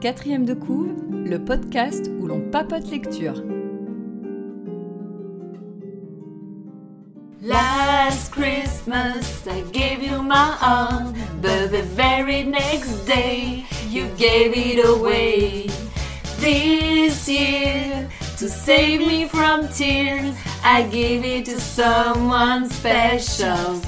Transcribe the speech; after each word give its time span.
Quatrième 0.00 0.44
de 0.44 0.54
couve, 0.54 0.94
le 1.10 1.38
podcast 1.44 2.10
où 2.20 2.26
l'on 2.28 2.40
papote 2.40 2.88
lecture. 2.90 3.42
Last 7.42 8.30
Christmas 8.30 9.44
I 9.46 9.62
gave 9.72 10.02
you 10.02 10.22
my 10.22 10.56
arm, 10.62 11.14
but 11.42 11.70
the 11.72 11.82
very 11.82 12.44
next 12.44 13.06
day 13.06 13.64
you 13.90 14.06
gave 14.16 14.52
it 14.56 14.84
away. 14.84 15.66
This 16.38 17.28
year, 17.28 17.97
to 18.38 18.48
save 18.48 19.00
me 19.00 19.26
from 19.26 19.66
tears, 19.68 20.34
I 20.62 20.82
give 20.92 21.24
it 21.24 21.46
to 21.46 21.58
someone 21.58 22.68
special. 22.70 23.56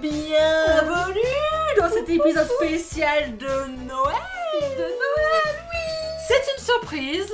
Bienvenue 0.00 1.20
dans 1.78 1.90
cet 1.90 2.08
épisode 2.08 2.48
spécial 2.58 3.36
de 3.36 3.66
Noël. 3.84 4.16
De 4.78 4.84
Noël, 4.84 5.54
C'est 6.26 6.42
une 6.56 6.64
surprise. 6.64 7.30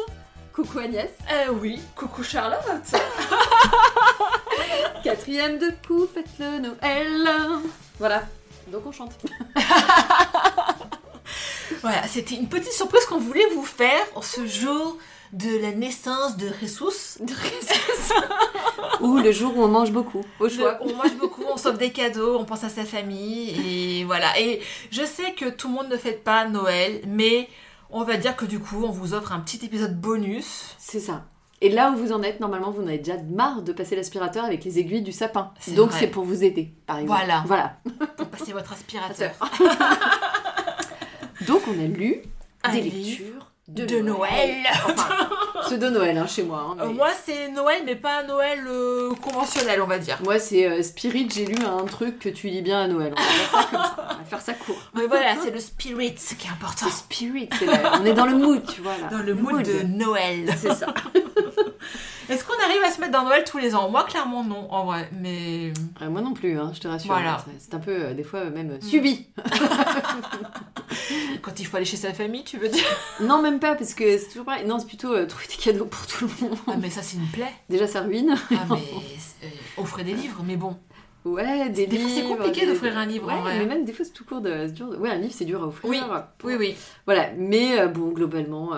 Coucou 0.52 0.80
Agnès, 0.80 1.10
Euh 1.32 1.52
oui, 1.52 1.80
coucou 1.94 2.24
Charlotte. 2.24 2.64
Quatrième 5.04 5.58
de 5.58 5.72
couve, 5.86 6.08
faites 6.12 6.26
le 6.40 6.58
Noël. 6.58 7.28
Voilà, 8.00 8.22
donc 8.66 8.84
on 8.86 8.90
chante. 8.92 9.12
Voilà, 11.82 12.06
c'était 12.06 12.34
une 12.36 12.48
petite 12.48 12.72
surprise 12.72 13.04
qu'on 13.06 13.18
voulait 13.18 13.46
vous 13.54 13.64
faire 13.64 14.02
en 14.14 14.22
ce 14.22 14.46
jour 14.46 14.96
de 15.32 15.58
la 15.62 15.72
naissance 15.72 16.36
de 16.36 16.48
Jesus. 16.60 17.18
De. 17.20 17.32
Ou 19.00 19.18
le 19.18 19.32
jour 19.32 19.56
où 19.56 19.62
on 19.62 19.68
mange 19.68 19.90
beaucoup, 19.90 20.22
au 20.38 20.48
choix. 20.48 20.78
Le- 20.84 20.92
on 20.92 20.96
mange 20.96 21.16
beaucoup, 21.16 21.42
on 21.52 21.56
sauve 21.56 21.78
des 21.78 21.90
cadeaux, 21.90 22.36
on 22.38 22.44
pense 22.44 22.64
à 22.64 22.68
sa 22.68 22.84
famille 22.84 23.50
et 24.00 24.04
voilà. 24.04 24.38
Et 24.38 24.60
je 24.90 25.04
sais 25.04 25.32
que 25.32 25.48
tout 25.48 25.68
le 25.68 25.74
monde 25.74 25.88
ne 25.88 25.96
fête 25.96 26.22
pas 26.22 26.46
Noël, 26.46 27.00
mais 27.06 27.48
on 27.90 28.04
va 28.04 28.16
dire 28.16 28.36
que 28.36 28.44
du 28.44 28.58
coup, 28.60 28.84
on 28.84 28.90
vous 28.90 29.14
offre 29.14 29.32
un 29.32 29.40
petit 29.40 29.64
épisode 29.64 29.98
bonus. 30.00 30.76
C'est 30.78 31.00
ça. 31.00 31.24
Et 31.64 31.68
là 31.68 31.92
où 31.92 31.96
vous 31.96 32.10
en 32.12 32.22
êtes, 32.24 32.40
normalement, 32.40 32.70
vous 32.72 32.82
en 32.82 32.86
avez 32.88 32.98
déjà 32.98 33.16
marre 33.22 33.62
de 33.62 33.72
passer 33.72 33.94
l'aspirateur 33.94 34.44
avec 34.44 34.64
les 34.64 34.78
aiguilles 34.80 35.02
du 35.02 35.12
sapin. 35.12 35.52
Donc 35.68 35.92
c'est 35.92 36.08
pour 36.08 36.24
vous 36.24 36.42
aider, 36.42 36.74
par 36.86 36.98
exemple. 36.98 37.18
Voilà. 37.20 37.44
Voilà. 37.46 37.76
pour 38.16 38.26
passer 38.28 38.52
votre 38.52 38.72
aspirateur. 38.74 39.30
Donc 41.46 41.62
on 41.68 41.72
a 41.72 41.86
lu 41.86 42.16
Un 42.64 42.72
des 42.72 42.82
lectures 42.82 43.46
de 43.68 44.00
Noël. 44.00 44.56
Enfin, 44.86 45.14
pseudo 45.62 45.88
Noël 45.90 46.18
hein, 46.18 46.26
chez 46.26 46.42
moi. 46.42 46.66
hein, 46.78 46.82
Euh, 46.82 46.88
moi, 46.90 47.08
c'est 47.24 47.48
Noël, 47.48 47.82
mais 47.86 47.94
pas 47.96 48.22
Noël 48.24 48.58
euh, 48.68 49.12
conventionnel, 49.22 49.80
on 49.80 49.86
va 49.86 49.98
dire. 49.98 50.18
Moi, 50.24 50.38
c'est 50.38 50.66
euh, 50.68 50.82
Spirit, 50.82 51.28
j'ai 51.34 51.46
lu 51.46 51.54
un 51.64 51.84
truc 51.86 52.18
que 52.18 52.28
tu 52.28 52.48
lis 52.48 52.60
bien 52.60 52.82
à 52.82 52.88
Noël. 52.88 53.14
On 53.16 53.20
va 53.20 53.24
faire 53.24 53.50
ça 53.50 53.68
comme 53.70 53.80
ça. 53.80 53.96
On 54.10 54.18
va 54.18 54.24
faire 54.24 54.40
ça 54.42 54.52
court. 54.54 54.76
Mais 54.94 55.06
voilà, 55.06 55.36
c'est 55.42 55.50
le 55.52 55.60
spirit 55.60 56.14
qui 56.14 56.46
est 56.46 56.50
important. 56.50 56.86
C'est 56.86 56.92
Spirit, 56.96 57.48
c'est 57.58 57.66
la- 57.66 57.98
on 58.00 58.04
est 58.04 58.12
dans 58.14 58.26
le 58.26 58.34
mood, 58.36 58.62
tu 58.66 58.82
vois 58.82 58.96
là. 59.00 59.08
Dans 59.10 59.22
le 59.22 59.34
mood 59.34 59.62
de 59.64 59.82
Noël. 59.86 60.52
C'est 60.58 60.74
ça. 60.74 60.86
Est-ce 62.28 62.44
qu'on 62.44 62.54
arrive 62.64 62.82
à 62.86 62.90
se 62.90 63.00
mettre 63.00 63.12
dans 63.12 63.24
Noël 63.24 63.42
tous 63.44 63.58
les 63.58 63.74
ans? 63.74 63.90
Moi, 63.90 64.04
clairement, 64.04 64.44
non, 64.44 64.70
en 64.72 64.84
vrai. 64.84 65.10
Mais. 65.20 65.72
Euh, 66.00 66.08
moi 66.08 66.20
non 66.20 66.32
plus, 66.34 66.58
hein, 66.58 66.70
je 66.74 66.80
te 66.80 66.88
rassure. 66.88 67.12
Voilà. 67.12 67.38
hein, 67.38 67.44
C'est 67.58 67.74
un 67.74 67.78
peu, 67.80 67.90
euh, 67.90 68.14
des 68.14 68.22
fois, 68.22 68.40
euh, 68.40 68.50
même 68.50 68.70
euh, 68.70 68.80
subi. 68.80 69.26
Quand 71.42 71.58
il 71.58 71.66
faut 71.66 71.76
aller 71.76 71.86
chez 71.86 71.96
sa 71.96 72.12
famille, 72.12 72.44
tu 72.44 72.58
veux 72.58 72.68
dire? 72.68 72.84
Non, 73.20 73.42
même 73.42 73.58
pas, 73.58 73.74
parce 73.74 73.94
que 73.94 74.16
c'est 74.18 74.28
toujours 74.28 74.44
pareil. 74.44 74.66
Non, 74.66 74.78
c'est 74.78 74.86
plutôt 74.86 75.08
trouver 75.26 75.46
des 75.48 75.56
cadeaux 75.56 75.86
pour 75.86 76.06
tout 76.06 76.26
le 76.26 76.48
monde. 76.48 76.58
Ah, 76.68 76.74
mais 76.80 76.90
ça, 76.90 77.02
c'est 77.02 77.16
une 77.16 77.26
plaie. 77.26 77.52
Déjà, 77.68 77.86
ça 77.86 78.02
ruine. 78.02 78.34
Ah, 78.52 78.66
mais. 78.70 79.48
offrez 79.76 80.04
des 80.04 80.14
livres, 80.14 80.42
mais 80.46 80.56
bon. 80.56 80.76
Ouais, 81.24 81.68
des 81.70 81.86
Des 81.86 81.98
livres. 81.98 82.10
c'est 82.12 82.24
compliqué 82.24 82.66
d'offrir 82.66 82.98
un 82.98 83.06
livre, 83.06 83.30
en 83.30 83.36
Ouais, 83.36 83.40
vrai. 83.42 83.58
mais 83.60 83.66
même 83.66 83.84
des 83.84 83.92
fois, 83.92 84.04
c'est 84.04 84.12
tout 84.12 84.24
court 84.24 84.40
de. 84.40 84.50
c'est 84.66 84.72
dur 84.72 84.88
de- 84.90 84.96
Ouais, 84.96 85.10
un 85.10 85.18
livre, 85.18 85.32
c'est 85.36 85.44
dur 85.44 85.62
à 85.62 85.66
offrir. 85.66 85.88
Oui, 85.90 86.00
Oui, 86.44 86.54
oui. 86.58 86.74
Voilà, 87.06 87.30
mais 87.36 87.86
bon, 87.88 88.08
globalement, 88.10 88.70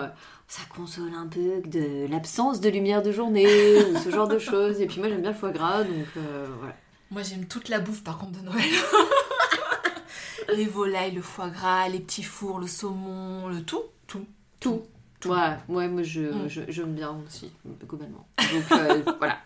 ça 0.47 0.61
console 0.75 1.11
un 1.15 1.27
peu 1.27 1.61
de 1.65 2.07
l'absence 2.09 2.61
de 2.61 2.69
lumière 2.69 3.01
de 3.01 3.11
journée 3.11 3.45
ou 3.91 3.97
ce 3.97 4.09
genre 4.11 4.27
de 4.27 4.39
choses. 4.39 4.79
Et 4.81 4.85
puis 4.87 4.99
moi, 4.99 5.09
j'aime 5.09 5.21
bien 5.21 5.31
le 5.31 5.37
foie 5.37 5.51
gras, 5.51 5.83
donc 5.83 6.05
euh, 6.17 6.47
voilà. 6.59 6.75
Moi, 7.11 7.21
j'aime 7.23 7.45
toute 7.45 7.69
la 7.69 7.79
bouffe, 7.79 8.03
par 8.03 8.17
contre, 8.17 8.39
de 8.39 8.45
Noël. 8.45 8.63
les 10.55 10.65
volailles, 10.65 11.11
le 11.11 11.21
foie 11.21 11.49
gras, 11.49 11.87
les 11.89 11.99
petits 11.99 12.23
fours, 12.23 12.59
le 12.59 12.67
saumon, 12.67 13.47
le 13.47 13.61
tout. 13.63 13.81
Tout. 14.07 14.25
Tout. 14.59 14.81
Ouais, 15.25 15.57
ouais, 15.69 15.87
moi, 15.87 16.03
je, 16.03 16.21
Mm. 16.21 16.47
je- 16.47 16.61
j'aime 16.67 16.93
bien 16.93 17.15
aussi, 17.25 17.51
globalement. 17.87 18.27
Donc 18.37 18.71
euh, 18.79 19.01
voilà, 19.17 19.39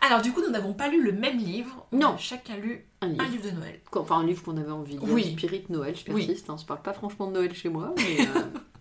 Alors, 0.00 0.20
du 0.22 0.32
coup, 0.32 0.40
nous 0.42 0.50
n'avons 0.50 0.72
pas 0.72 0.88
lu 0.88 1.02
le 1.02 1.12
même 1.12 1.38
livre. 1.38 1.86
On 1.92 1.98
Non. 1.98 2.14
a 2.14 2.16
chacun 2.16 2.56
lu 2.56 2.84
un 3.00 3.06
livre. 3.08 3.24
un 3.24 3.28
livre 3.28 3.44
de 3.44 3.50
Noël. 3.50 3.80
Enfin, 3.94 4.18
un 4.18 4.26
livre 4.26 4.42
qu'on 4.42 4.56
avait 4.56 4.70
envie 4.72 4.96
de 4.96 5.00
lire. 5.04 5.12
Oui. 5.14 5.32
Spirit 5.36 5.64
Noël, 5.68 5.94
je 5.94 6.00
suis 6.00 6.12
Oui. 6.12 6.42
hein, 6.48 6.56
je 6.60 6.64
parle 6.64 6.82
pas 6.82 6.92
franchement 6.92 7.28
de 7.28 7.32
Noël 7.34 7.54
chez 7.54 7.68
moi, 7.68 7.94
mais 7.96 8.20
euh, 8.26 8.40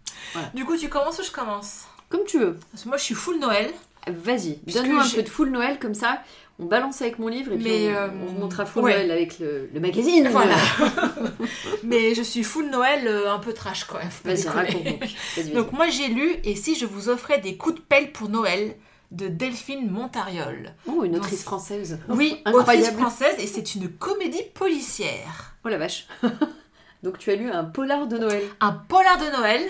Du 0.53 0.65
coup, 0.65 0.77
tu 0.77 0.89
commences 0.89 1.19
ou 1.19 1.23
je 1.23 1.31
commence 1.31 1.85
comme 2.09 2.25
tu 2.25 2.37
veux. 2.39 2.57
Parce 2.71 2.83
que 2.83 2.89
moi, 2.89 2.97
je 2.97 3.03
suis 3.03 3.15
full 3.15 3.39
Noël. 3.39 3.71
Vas-y, 4.07 4.59
donne-nous 4.71 4.99
un 4.99 5.09
peu 5.09 5.23
de 5.23 5.29
full 5.29 5.49
Noël 5.49 5.79
comme 5.79 5.95
ça. 5.95 6.21
On 6.59 6.65
balance 6.65 7.01
avec 7.01 7.17
mon 7.17 7.27
livre 7.29 7.53
et 7.53 7.55
puis 7.57 7.63
Mais, 7.63 7.87
on, 7.87 7.95
euh, 7.97 8.07
on 8.27 8.33
remontera 8.35 8.65
full 8.67 8.83
ouais. 8.83 8.93
Noël 8.93 9.11
avec 9.11 9.39
le, 9.39 9.69
le 9.73 9.79
magazine. 9.79 10.27
Voilà. 10.29 10.55
Mais 11.83 12.13
je 12.13 12.21
suis 12.21 12.43
full 12.43 12.69
Noël 12.69 13.07
euh, 13.07 13.33
un 13.33 13.39
peu 13.39 13.53
trash 13.53 13.85
quand 13.85 13.97
même. 13.97 14.11
faut 14.11 14.23
pas 14.23 14.35
Vas-y, 14.35 14.47
raconte 14.47 14.83
donc. 14.83 14.99
Vas-y, 14.99 15.43
vas-y. 15.43 15.53
Donc 15.53 15.71
moi 15.71 15.87
j'ai 15.87 16.09
lu 16.09 16.35
Et 16.43 16.55
si 16.55 16.75
je 16.75 16.85
vous 16.85 17.09
offrais 17.09 17.39
des 17.39 17.57
coups 17.57 17.75
de 17.75 17.81
pelle 17.81 18.11
pour 18.11 18.29
Noël 18.29 18.75
de 19.09 19.27
Delphine 19.27 19.89
Montariol. 19.89 20.73
Oh, 20.87 21.03
une 21.03 21.13
Donc, 21.13 21.23
autrice 21.23 21.43
française. 21.43 21.99
Oui, 22.09 22.41
Incroyable. 22.45 22.83
autrice 22.83 22.99
française 22.99 23.35
et 23.39 23.47
c'est 23.47 23.73
une 23.75 23.89
comédie 23.89 24.43
policière. 24.53 25.55
Oh 25.65 25.69
la 25.69 25.77
vache. 25.77 26.07
Donc 27.03 27.17
tu 27.17 27.31
as 27.31 27.35
lu 27.35 27.49
un 27.49 27.63
polar 27.63 28.05
de 28.07 28.17
Noël. 28.17 28.43
Un 28.59 28.73
polar 28.73 29.17
de 29.17 29.35
Noël. 29.35 29.61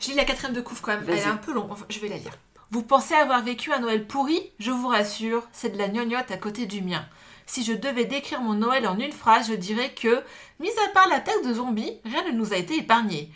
J'ai 0.00 0.12
lu 0.12 0.16
la 0.16 0.24
quatrième 0.24 0.54
de 0.54 0.60
couvre 0.60 0.82
quand 0.82 0.92
même. 0.92 1.04
Elle 1.06 1.18
est 1.18 1.24
un 1.24 1.36
peu 1.36 1.52
longue. 1.52 1.70
Enfin, 1.70 1.86
je 1.88 2.00
vais 2.00 2.08
la 2.08 2.16
lire. 2.16 2.32
Vous 2.72 2.82
pensez 2.82 3.14
avoir 3.14 3.42
vécu 3.42 3.72
un 3.72 3.80
Noël 3.80 4.06
pourri? 4.06 4.50
Je 4.58 4.70
vous 4.70 4.88
rassure, 4.88 5.42
c'est 5.52 5.70
de 5.70 5.78
la 5.78 5.88
gnognotte 5.88 6.30
à 6.30 6.36
côté 6.36 6.66
du 6.66 6.82
mien. 6.82 7.04
Si 7.46 7.64
je 7.64 7.72
devais 7.72 8.04
décrire 8.04 8.40
mon 8.40 8.54
Noël 8.54 8.86
en 8.86 8.98
une 8.98 9.12
phrase, 9.12 9.48
je 9.48 9.54
dirais 9.54 9.92
que, 9.92 10.22
mis 10.60 10.70
à 10.86 10.92
part 10.94 11.08
l'attaque 11.08 11.44
de 11.44 11.54
zombies, 11.54 11.98
rien 12.04 12.24
ne 12.24 12.30
nous 12.30 12.52
a 12.52 12.56
été 12.56 12.76
épargné. 12.76 13.30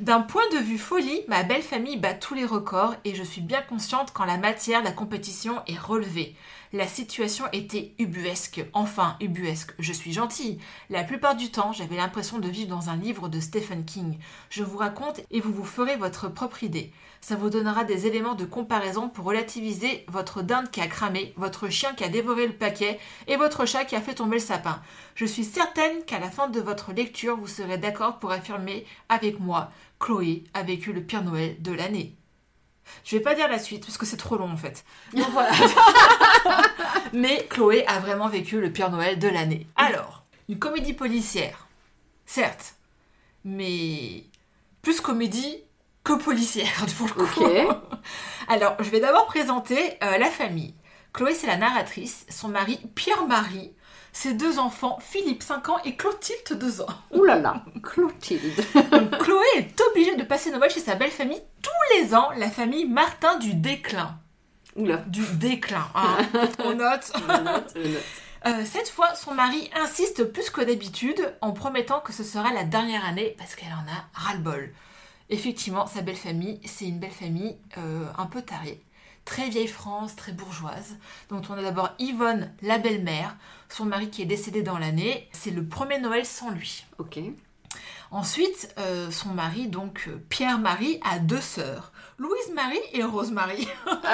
D'un 0.00 0.20
point 0.20 0.48
de 0.52 0.58
vue 0.58 0.78
folie, 0.78 1.22
ma 1.28 1.42
belle 1.42 1.62
famille 1.62 1.98
bat 1.98 2.14
tous 2.14 2.34
les 2.34 2.46
records 2.46 2.94
et 3.04 3.14
je 3.14 3.22
suis 3.22 3.40
bien 3.40 3.60
consciente 3.62 4.12
qu'en 4.12 4.24
la 4.24 4.38
matière, 4.38 4.82
la 4.82 4.92
compétition 4.92 5.60
est 5.66 5.78
relevée. 5.78 6.34
La 6.72 6.88
situation 6.88 7.44
était 7.52 7.92
ubuesque. 7.98 8.64
Enfin, 8.72 9.16
ubuesque, 9.20 9.72
je 9.78 9.92
suis 9.92 10.12
gentille. 10.12 10.58
La 10.90 11.04
plupart 11.04 11.36
du 11.36 11.50
temps, 11.50 11.72
j'avais 11.72 11.96
l'impression 11.96 12.38
de 12.38 12.48
vivre 12.48 12.68
dans 12.68 12.90
un 12.90 12.96
livre 12.96 13.28
de 13.28 13.38
Stephen 13.38 13.84
King. 13.84 14.18
Je 14.50 14.64
vous 14.64 14.78
raconte 14.78 15.20
et 15.30 15.40
vous 15.40 15.52
vous 15.52 15.64
ferez 15.64 15.96
votre 15.96 16.28
propre 16.28 16.64
idée. 16.64 16.92
Ça 17.20 17.36
vous 17.36 17.50
donnera 17.50 17.84
des 17.84 18.06
éléments 18.06 18.34
de 18.34 18.44
comparaison 18.44 19.08
pour 19.08 19.26
relativiser 19.26 20.04
votre 20.08 20.42
dinde 20.42 20.70
qui 20.70 20.80
a 20.80 20.86
cramé, 20.86 21.32
votre 21.36 21.68
chien 21.68 21.94
qui 21.94 22.04
a 22.04 22.08
dévoré 22.08 22.46
le 22.46 22.52
paquet 22.52 22.98
et 23.26 23.36
votre 23.36 23.64
chat 23.64 23.84
qui 23.84 23.96
a 23.96 24.00
fait 24.00 24.14
tomber 24.14 24.36
le 24.36 24.42
sapin. 24.42 24.82
Je 25.14 25.24
suis 25.24 25.44
certaine 25.44 26.02
qu'à 26.04 26.18
la 26.18 26.30
fin 26.30 26.48
de 26.48 26.60
votre 26.60 26.92
lecture, 26.92 27.36
vous 27.36 27.46
serez 27.46 27.78
d'accord 27.78 28.18
pour 28.18 28.32
affirmer 28.32 28.84
avec 29.08 29.40
moi, 29.40 29.70
Chloé 29.98 30.44
a 30.52 30.62
vécu 30.62 30.92
le 30.92 31.02
pire 31.02 31.22
Noël 31.22 31.60
de 31.62 31.72
l'année. 31.72 32.16
Je 33.04 33.16
vais 33.16 33.22
pas 33.22 33.34
dire 33.34 33.48
la 33.48 33.58
suite 33.58 33.84
parce 33.84 33.98
que 33.98 34.06
c'est 34.06 34.16
trop 34.16 34.36
long 34.36 34.50
en 34.50 34.56
fait. 34.56 34.84
Donc 35.12 35.28
voilà. 35.32 35.52
Mais 37.12 37.46
Chloé 37.48 37.86
a 37.86 37.98
vraiment 37.98 38.28
vécu 38.28 38.60
le 38.60 38.72
pire 38.72 38.90
Noël 38.90 39.18
de 39.18 39.28
l'année. 39.28 39.66
Alors, 39.76 40.24
une 40.48 40.58
comédie 40.58 40.92
policière, 40.92 41.68
certes, 42.24 42.74
mais 43.44 44.24
plus 44.82 45.00
comédie 45.00 45.62
que 46.04 46.12
policière 46.12 46.86
pour 46.98 47.08
le 47.16 47.26
coup. 47.26 47.74
Alors, 48.48 48.76
je 48.78 48.90
vais 48.90 49.00
d'abord 49.00 49.26
présenter 49.26 49.98
euh, 50.02 50.18
la 50.18 50.30
famille. 50.30 50.74
Chloé, 51.12 51.34
c'est 51.34 51.46
la 51.46 51.56
narratrice, 51.56 52.26
son 52.28 52.48
mari 52.48 52.78
Pierre-Marie, 52.94 53.72
ses 54.16 54.32
deux 54.32 54.58
enfants, 54.58 54.98
Philippe 55.02 55.42
5 55.42 55.68
ans 55.68 55.78
et 55.84 55.94
Clotilde 55.94 56.58
2 56.58 56.80
ans. 56.80 56.86
Ouh 57.12 57.24
là 57.24 57.38
là. 57.38 57.62
Clotilde. 57.82 58.64
Donc, 58.90 59.18
Chloé 59.18 59.44
est 59.58 59.78
obligée 59.90 60.16
de 60.16 60.22
passer 60.22 60.50
Noël 60.50 60.70
chez 60.70 60.80
sa 60.80 60.94
belle 60.94 61.10
famille 61.10 61.42
tous 61.60 61.98
les 61.98 62.14
ans, 62.14 62.30
la 62.38 62.48
famille 62.48 62.86
Martin 62.86 63.36
du 63.36 63.52
Déclin. 63.52 64.18
Oula. 64.74 64.96
Du 65.06 65.20
Déclin, 65.34 65.86
hein. 65.94 66.16
on 66.64 66.74
note. 66.74 67.12
Je 67.14 67.42
note. 67.42 67.74
Euh, 68.46 68.64
cette 68.64 68.88
fois, 68.88 69.14
son 69.14 69.34
mari 69.34 69.70
insiste 69.74 70.24
plus 70.24 70.48
que 70.48 70.62
d'habitude 70.62 71.34
en 71.42 71.52
promettant 71.52 72.00
que 72.00 72.14
ce 72.14 72.24
sera 72.24 72.54
la 72.54 72.64
dernière 72.64 73.04
année 73.04 73.34
parce 73.36 73.54
qu'elle 73.54 73.72
en 73.72 73.86
a 73.92 74.18
ras-le-bol. 74.18 74.72
Effectivement, 75.28 75.86
sa 75.86 76.00
belle 76.00 76.16
famille, 76.16 76.58
c'est 76.64 76.86
une 76.86 77.00
belle 77.00 77.10
famille 77.10 77.58
euh, 77.76 78.06
un 78.16 78.26
peu 78.26 78.40
tarée. 78.40 78.80
Très 79.26 79.50
vieille 79.50 79.68
France, 79.68 80.16
très 80.16 80.32
bourgeoise. 80.32 80.96
Donc 81.28 81.44
on 81.50 81.54
a 81.54 81.62
d'abord 81.62 81.90
Yvonne, 81.98 82.50
la 82.62 82.78
belle-mère, 82.78 83.36
son 83.68 83.84
mari 83.84 84.08
qui 84.08 84.22
est 84.22 84.26
décédé 84.26 84.62
dans 84.62 84.78
l'année. 84.78 85.28
C'est 85.32 85.50
le 85.50 85.66
premier 85.66 85.98
Noël 85.98 86.24
sans 86.24 86.50
lui. 86.50 86.86
Ok. 86.98 87.18
Ensuite, 88.12 88.72
euh, 88.78 89.10
son 89.10 89.30
mari, 89.30 89.66
donc 89.66 90.04
euh, 90.08 90.24
Pierre-Marie, 90.28 91.00
a 91.04 91.18
deux 91.18 91.40
sœurs, 91.40 91.92
Louise 92.18 92.50
Marie 92.54 92.78
et 92.92 93.02
Rosemary. 93.02 93.68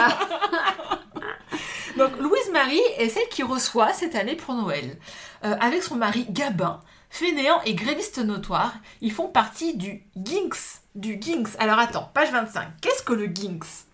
Donc 1.98 2.18
Louise 2.18 2.50
Marie 2.50 2.80
est 2.96 3.10
celle 3.10 3.28
qui 3.28 3.42
reçoit 3.42 3.92
cette 3.92 4.14
année 4.14 4.34
pour 4.34 4.54
Noël. 4.54 4.98
Euh, 5.44 5.54
avec 5.60 5.82
son 5.82 5.96
mari 5.96 6.26
Gabin, 6.30 6.80
fainéant 7.10 7.60
et 7.66 7.74
gréviste 7.74 8.18
notoire, 8.18 8.72
ils 9.02 9.12
font 9.12 9.28
partie 9.28 9.76
du 9.76 10.02
Ginks. 10.16 10.80
Du 10.94 11.20
Ginks. 11.20 11.50
Alors 11.58 11.78
attends, 11.78 12.10
page 12.14 12.32
25. 12.32 12.68
Qu'est-ce 12.80 13.02
que 13.02 13.12
le 13.12 13.26
Ginks 13.26 13.84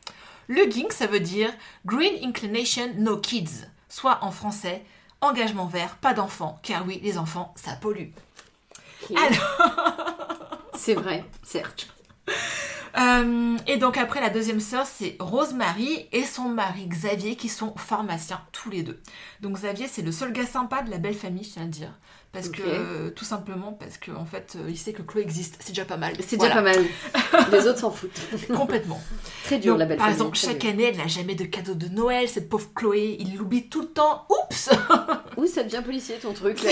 Le 0.49 0.93
ça 0.93 1.06
veut 1.06 1.21
dire 1.21 1.53
Green 1.85 2.15
Inclination 2.25 2.95
No 2.97 3.19
Kids, 3.19 3.67
soit 3.89 4.19
en 4.23 4.31
français 4.31 4.83
engagement 5.21 5.67
vert, 5.67 5.97
pas 5.97 6.15
d'enfants, 6.15 6.59
car 6.62 6.87
oui, 6.87 7.00
les 7.03 7.19
enfants, 7.19 7.53
ça 7.56 7.73
pollue. 7.73 8.11
C'est 10.75 10.95
vrai, 10.95 11.25
certes. 11.43 11.89
Euh, 12.99 13.56
et 13.67 13.76
donc 13.76 13.96
après 13.99 14.20
la 14.20 14.31
deuxième 14.31 14.61
sœur, 14.61 14.87
c'est 14.87 15.17
Rosemary 15.20 16.06
et 16.12 16.25
son 16.25 16.49
mari 16.49 16.87
Xavier 16.87 17.37
qui 17.37 17.49
sont 17.49 17.75
pharmaciens 17.76 18.40
tous 18.52 18.70
les 18.70 18.82
deux. 18.82 19.00
Donc 19.40 19.55
Xavier, 19.56 19.87
c'est 19.88 20.02
le 20.02 20.12
seul 20.12 20.32
gars 20.32 20.46
sympa 20.46 20.82
de 20.82 20.90
la 20.90 20.99
belle 20.99 21.14
famille, 21.14 21.44
je 21.44 21.50
tiens 21.50 21.62
à 21.64 21.67
dire. 21.67 21.99
Parce 22.31 22.50
que, 22.50 22.61
euh, 22.62 23.08
tout 23.11 23.25
simplement, 23.25 23.73
parce 23.73 23.96
qu'en 23.96 24.20
en 24.20 24.25
fait, 24.26 24.55
euh, 24.56 24.67
il 24.69 24.76
sait 24.76 24.93
que 24.93 25.00
Chloé 25.00 25.23
existe, 25.23 25.56
c'est 25.61 25.70
déjà 25.70 25.87
pas 25.87 25.96
mal. 25.96 26.12
C'est 26.20 26.37
Voilà. 26.37 26.61
déjà 26.61 26.73
pas 26.75 26.79
mal. 27.32 27.49
Les 27.52 27.67
autres 27.67 27.79
s'en 27.79 27.90
foutent. 27.90 28.20
Complètement. 28.55 29.00
Très 29.44 29.58
dur, 29.58 29.73
Donc, 29.73 29.79
la 29.81 29.87
belle 29.87 29.96
par 29.96 30.06
famille, 30.08 30.20
exemple, 30.20 30.37
très 30.37 30.46
chaque 30.49 30.58
dur. 30.58 30.70
année, 30.70 30.82
elle 30.84 30.99
n'a 30.99 31.06
jamais 31.06 31.34
de 31.34 31.44
cadeau 31.44 31.75
de 31.75 31.88
Noël, 31.88 32.29
cette 32.29 32.50
pauvre 32.50 32.69
Chloé, 32.75 33.17
il 33.19 33.34
l'oublie 33.38 33.69
tout 33.70 33.81
le 33.81 33.88
temps. 33.88 34.26
Oups 34.29 34.69
Ouh, 35.38 35.46
ça 35.46 35.62
devient 35.62 35.81
policier 35.82 36.17
ton 36.17 36.34
truc 36.34 36.62
là. 36.62 36.70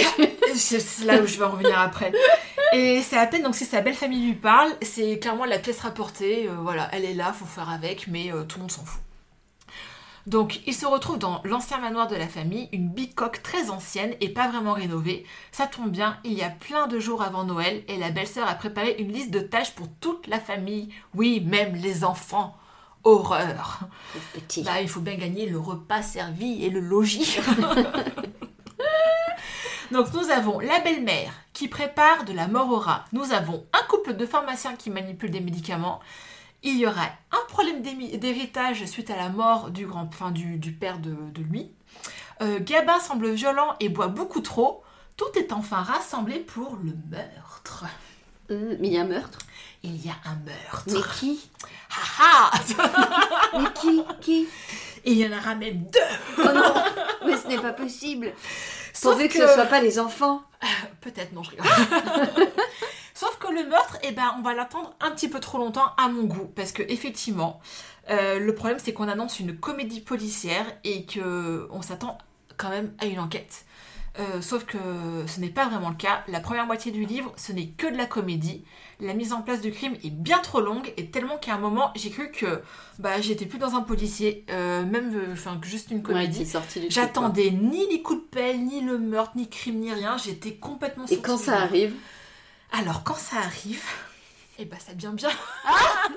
C'est 0.54 0.78
c'est 0.80 1.04
là 1.06 1.20
où 1.22 1.26
je 1.26 1.38
vais 1.38 1.44
en 1.44 1.50
revenir 1.52 1.78
après. 1.78 2.12
Et 2.74 3.00
c'est 3.02 3.16
à 3.16 3.26
peine, 3.26 3.42
donc 3.42 3.54
si 3.54 3.64
sa 3.64 3.80
belle 3.80 3.94
famille 3.94 4.26
lui 4.26 4.34
parle, 4.34 4.70
c'est 4.82 5.18
clairement 5.18 5.44
la 5.46 5.58
pièce 5.58 5.80
rapportée. 5.80 6.15
Euh, 6.22 6.56
voilà, 6.60 6.88
elle 6.92 7.04
est 7.04 7.14
là, 7.14 7.32
faut 7.32 7.44
faire 7.44 7.70
avec, 7.70 8.08
mais 8.08 8.32
euh, 8.32 8.44
tout 8.44 8.58
le 8.58 8.62
monde 8.62 8.70
s'en 8.70 8.84
fout. 8.84 9.00
Donc, 10.26 10.60
il 10.66 10.74
se 10.74 10.86
retrouve 10.86 11.18
dans 11.18 11.40
l'ancien 11.44 11.78
manoir 11.78 12.08
de 12.08 12.16
la 12.16 12.26
famille, 12.26 12.68
une 12.72 12.88
bicoque 12.88 13.44
très 13.44 13.70
ancienne 13.70 14.14
et 14.20 14.28
pas 14.28 14.48
vraiment 14.48 14.72
rénovée. 14.72 15.24
Ça 15.52 15.68
tombe 15.68 15.90
bien, 15.90 16.18
il 16.24 16.32
y 16.32 16.42
a 16.42 16.50
plein 16.50 16.88
de 16.88 16.98
jours 16.98 17.22
avant 17.22 17.44
Noël 17.44 17.84
et 17.86 17.96
la 17.96 18.10
belle-sœur 18.10 18.48
a 18.48 18.54
préparé 18.54 18.96
une 18.98 19.12
liste 19.12 19.30
de 19.30 19.38
tâches 19.38 19.74
pour 19.76 19.86
toute 20.00 20.26
la 20.26 20.40
famille. 20.40 20.88
Oui, 21.14 21.40
même 21.46 21.76
les 21.76 22.02
enfants. 22.04 22.56
Horreur. 23.04 23.80
Petit. 24.34 24.64
Bah, 24.64 24.80
il 24.80 24.88
faut 24.88 25.00
bien 25.00 25.14
gagner 25.14 25.46
le 25.46 25.60
repas 25.60 26.02
servi 26.02 26.64
et 26.64 26.70
le 26.70 26.80
logis. 26.80 27.38
Donc 29.90 30.12
nous 30.12 30.30
avons 30.30 30.58
la 30.58 30.80
belle-mère 30.80 31.32
qui 31.52 31.68
prépare 31.68 32.24
de 32.24 32.32
la 32.32 32.48
mort 32.48 32.70
au 32.70 32.78
rat. 32.78 33.04
Nous 33.12 33.32
avons 33.32 33.64
un 33.72 33.86
couple 33.86 34.14
de 34.14 34.26
pharmaciens 34.26 34.76
qui 34.76 34.90
manipulent 34.90 35.30
des 35.30 35.40
médicaments. 35.40 36.00
Il 36.62 36.76
y 36.78 36.86
aura 36.86 37.06
un 37.32 37.44
problème 37.48 37.82
d'héritage 37.82 38.84
suite 38.86 39.10
à 39.10 39.16
la 39.16 39.28
mort 39.28 39.70
du, 39.70 39.86
grand, 39.86 40.08
enfin, 40.08 40.30
du, 40.30 40.56
du 40.56 40.72
père 40.72 40.98
de, 40.98 41.14
de 41.32 41.42
lui. 41.42 41.70
Euh, 42.42 42.58
Gabin 42.60 42.98
semble 43.00 43.30
violent 43.30 43.76
et 43.80 43.88
boit 43.88 44.08
beaucoup 44.08 44.40
trop. 44.40 44.82
Tout 45.16 45.38
est 45.38 45.52
enfin 45.52 45.82
rassemblé 45.82 46.40
pour 46.40 46.76
le 46.82 46.92
meurtre. 47.10 47.84
Euh, 48.50 48.76
mais 48.80 48.88
il 48.88 48.94
y 48.94 48.98
a 48.98 49.02
un 49.02 49.06
meurtre. 49.06 49.38
Il 49.82 50.04
y 50.04 50.10
a 50.10 50.16
un 50.24 50.36
meurtre. 50.44 50.84
Mais 50.88 51.00
qui? 51.18 51.48
Ha 51.90 52.50
ha 52.50 53.58
Mais 53.58 53.72
qui? 53.72 54.02
Qui? 54.20 54.48
Et 55.04 55.12
il 55.12 55.18
y 55.18 55.26
en 55.26 55.38
aura 55.38 55.54
même 55.54 55.84
deux 55.84 56.00
Oh 56.38 56.48
non 56.52 56.74
Mais 57.24 57.36
ce 57.36 57.46
n'est 57.46 57.58
pas 57.58 57.72
possible. 57.72 58.32
Sauf 58.98 59.18
que- 59.28 59.32
ce 59.46 59.54
soit 59.54 59.66
pas 59.66 59.80
les 59.80 59.98
enfants. 59.98 60.42
Peut-être, 61.00 61.32
non, 61.32 61.42
je 61.42 61.50
rigole. 61.50 61.66
Sauf 63.14 63.38
que 63.38 63.50
le 63.52 63.64
meurtre, 63.66 63.96
eh 64.02 64.12
ben, 64.12 64.34
on 64.38 64.42
va 64.42 64.52
l'attendre 64.54 64.94
un 65.00 65.10
petit 65.10 65.28
peu 65.28 65.40
trop 65.40 65.58
longtemps 65.58 65.86
à 65.96 66.08
mon 66.08 66.24
goût. 66.24 66.50
Parce 66.54 66.72
que, 66.72 66.82
effectivement, 66.82 67.60
euh, 68.10 68.38
le 68.38 68.54
problème, 68.54 68.78
c'est 68.82 68.92
qu'on 68.92 69.08
annonce 69.08 69.40
une 69.40 69.56
comédie 69.58 70.00
policière 70.02 70.66
et 70.84 71.06
que 71.06 71.66
on 71.70 71.80
s'attend 71.82 72.18
quand 72.58 72.68
même 72.68 72.92
à 73.00 73.06
une 73.06 73.18
enquête. 73.18 73.64
Euh, 74.18 74.40
sauf 74.40 74.64
que 74.64 74.78
ce 75.26 75.40
n'est 75.40 75.50
pas 75.50 75.66
vraiment 75.68 75.90
le 75.90 75.94
cas. 75.96 76.24
La 76.28 76.40
première 76.40 76.64
moitié 76.66 76.90
du 76.90 77.04
livre, 77.04 77.32
ce 77.36 77.52
n'est 77.52 77.66
que 77.66 77.86
de 77.86 77.96
la 77.96 78.06
comédie. 78.06 78.64
La 78.98 79.12
mise 79.12 79.34
en 79.34 79.42
place 79.42 79.60
du 79.60 79.70
crime 79.72 79.94
est 80.04 80.10
bien 80.10 80.38
trop 80.38 80.60
longue 80.62 80.90
et 80.96 81.10
tellement 81.10 81.36
qu'à 81.36 81.54
un 81.54 81.58
moment, 81.58 81.92
j'ai 81.96 82.08
cru 82.08 82.30
que 82.30 82.62
bah, 82.98 83.20
j'étais 83.20 83.44
plus 83.44 83.58
dans 83.58 83.74
un 83.74 83.82
policier, 83.82 84.46
euh, 84.48 84.86
même 84.86 85.12
euh, 85.14 85.32
enfin 85.34 85.58
juste 85.62 85.90
une 85.90 86.02
comédie. 86.02 86.46
J'attendais 86.88 87.50
ni 87.50 87.86
les 87.90 88.00
coups 88.00 88.22
de 88.22 88.26
pelle, 88.26 88.64
ni 88.64 88.80
le 88.80 88.96
meurtre, 88.98 89.32
ni 89.36 89.48
crime, 89.50 89.80
ni 89.80 89.92
rien. 89.92 90.16
J'étais 90.16 90.54
complètement. 90.54 91.04
Et 91.10 91.18
quand 91.18 91.36
ça 91.36 91.58
arrive, 91.60 91.92
Alors, 92.72 93.04
quand 93.04 93.16
ça 93.18 93.36
arrive, 93.36 93.82
eh 94.58 94.64
ben 94.64 94.78
ça 94.78 94.94
devient 94.94 95.12
bien. 95.14 95.28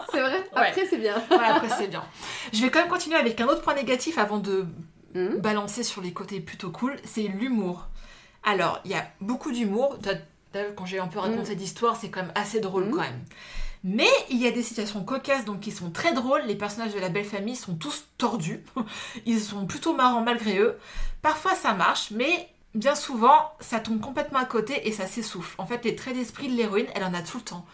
c'est 0.10 0.22
vrai? 0.22 0.50
Après, 0.70 0.86
c'est 0.90 0.98
bien. 1.00 1.16
Ouais, 1.32 1.46
après, 1.46 1.70
c'est 1.78 1.88
bien. 1.88 2.06
Je 2.54 2.62
vais 2.62 2.72
quand 2.72 2.80
même 2.80 2.88
continuer 2.88 3.18
avec 3.18 3.42
un 3.42 3.48
autre 3.48 3.62
point 3.62 3.74
négatif 3.76 4.18
avant 4.18 4.38
de 4.38 4.66
Hmm? 5.16 5.40
balancer 5.40 5.82
sur 5.82 6.04
les 6.04 6.14
côtés 6.14 6.40
plutôt 6.40 6.70
cool. 6.70 6.96
C'est 7.04 7.24
l'humour. 7.24 7.88
Alors, 8.44 8.80
il 8.86 8.92
y 8.92 8.96
a 8.96 9.06
beaucoup 9.22 9.52
d'humour. 9.52 9.98
Quand 10.76 10.86
j'ai 10.86 11.00
un 11.00 11.08
peu 11.08 11.20
raconté 11.20 11.56
l'histoire, 11.56 11.96
c'est 11.96 12.10
quand 12.10 12.22
même 12.22 12.32
assez 12.36 12.60
drôle 12.60 12.86
Mm. 12.86 12.92
quand 12.92 13.02
même. 13.02 13.22
Mais 13.84 14.10
il 14.30 14.38
y 14.42 14.48
a 14.48 14.52
des 14.52 14.64
situations 14.64 15.04
cocasses 15.06 15.46
donc 15.46 15.62
qui 15.62 15.72
sont 15.72 15.90
très 15.92 16.14
drôles. 16.14 16.42
Les 16.48 16.56
personnages 16.56 16.94
de 16.94 17.00
la 17.00 17.10
belle 17.10 17.26
famille 17.26 17.56
sont 17.56 17.76
tous 17.76 18.06
tordus. 18.18 18.62
Ils 19.26 19.40
sont 19.40 19.66
plutôt 19.66 19.94
marrants 19.94 20.22
malgré 20.22 20.58
eux. 20.60 20.78
Parfois 21.22 21.56
ça 21.56 21.74
marche, 21.74 22.12
mais 22.12 22.50
bien 22.76 22.96
souvent 22.96 23.52
ça 23.62 23.80
tombe 23.80 24.02
complètement 24.02 24.40
à 24.40 24.46
côté 24.46 24.88
et 24.88 24.92
ça 24.92 25.08
s'essouffle. 25.08 25.56
En 25.60 25.66
fait, 25.66 25.86
les 25.86 25.96
traits 25.96 26.16
d'esprit 26.16 26.50
de 26.50 26.56
l'héroïne, 26.58 26.88
elle 26.94 27.04
en 27.06 27.14
a 27.14 27.22
tout 27.22 27.38
le 27.38 27.44
temps. 27.44 27.66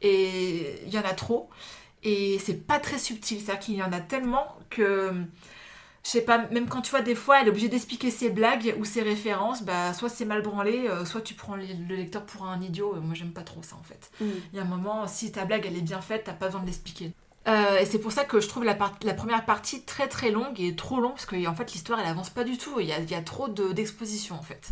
Et 0.00 0.80
il 0.86 0.94
y 0.94 0.98
en 0.98 1.02
a 1.04 1.12
trop. 1.12 1.50
Et 2.02 2.38
c'est 2.38 2.66
pas 2.66 2.78
très 2.78 2.98
subtil. 2.98 3.38
C'est-à-dire 3.40 3.60
qu'il 3.60 3.74
y 3.74 3.82
en 3.82 3.92
a 3.92 4.00
tellement 4.00 4.56
que. 4.70 5.12
Je 6.02 6.08
sais 6.08 6.22
pas, 6.22 6.38
même 6.50 6.66
quand 6.66 6.80
tu 6.80 6.90
vois 6.90 7.02
des 7.02 7.14
fois, 7.14 7.40
elle 7.40 7.46
est 7.46 7.50
obligée 7.50 7.68
d'expliquer 7.68 8.10
ses 8.10 8.30
blagues 8.30 8.74
ou 8.78 8.84
ses 8.86 9.02
références, 9.02 9.62
bah 9.62 9.92
soit 9.92 10.08
c'est 10.08 10.24
mal 10.24 10.40
branlé, 10.40 10.88
euh, 10.88 11.04
soit 11.04 11.20
tu 11.20 11.34
prends 11.34 11.56
le 11.56 11.64
le 11.88 11.94
lecteur 11.94 12.24
pour 12.24 12.46
un 12.46 12.60
idiot. 12.60 12.94
Euh, 12.96 13.00
Moi 13.00 13.14
j'aime 13.14 13.32
pas 13.32 13.42
trop 13.42 13.62
ça 13.62 13.76
en 13.76 13.82
fait. 13.82 14.10
Hmm. 14.20 14.30
Il 14.52 14.56
y 14.56 14.58
a 14.60 14.62
un 14.62 14.66
moment, 14.66 15.06
si 15.06 15.30
ta 15.30 15.44
blague 15.44 15.66
elle 15.66 15.76
est 15.76 15.82
bien 15.82 16.00
faite, 16.00 16.24
t'as 16.24 16.32
pas 16.32 16.46
besoin 16.46 16.62
de 16.62 16.66
l'expliquer. 16.66 17.12
Euh, 17.48 17.78
et 17.78 17.86
c'est 17.86 17.98
pour 17.98 18.12
ça 18.12 18.24
que 18.24 18.40
je 18.40 18.48
trouve 18.48 18.64
la, 18.64 18.74
première 18.74 19.44
partie 19.46 19.82
très 19.82 20.08
très 20.08 20.30
longue 20.30 20.60
et 20.60 20.76
trop 20.76 21.00
longue 21.00 21.12
parce 21.12 21.26
que 21.26 21.46
en 21.46 21.54
fait 21.54 21.72
l'histoire 21.72 21.98
elle 21.98 22.06
avance 22.06 22.30
pas 22.30 22.44
du 22.44 22.58
tout. 22.58 22.80
Il 22.80 22.86
y 22.86 22.92
a, 22.92 22.98
il 22.98 23.10
y 23.10 23.14
a 23.14 23.22
trop 23.22 23.48
de- 23.48 23.72
d'exposition 23.72 24.36
en 24.36 24.42
fait. 24.42 24.70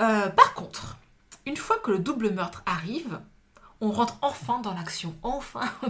Euh, 0.00 0.28
par 0.30 0.54
contre, 0.54 0.98
une 1.46 1.56
fois 1.56 1.78
que 1.78 1.90
le 1.90 1.98
double 1.98 2.30
meurtre 2.30 2.62
arrive, 2.66 3.20
on 3.80 3.90
rentre 3.90 4.16
enfin 4.22 4.60
dans 4.60 4.74
l'action. 4.74 5.14
Enfin 5.22 5.62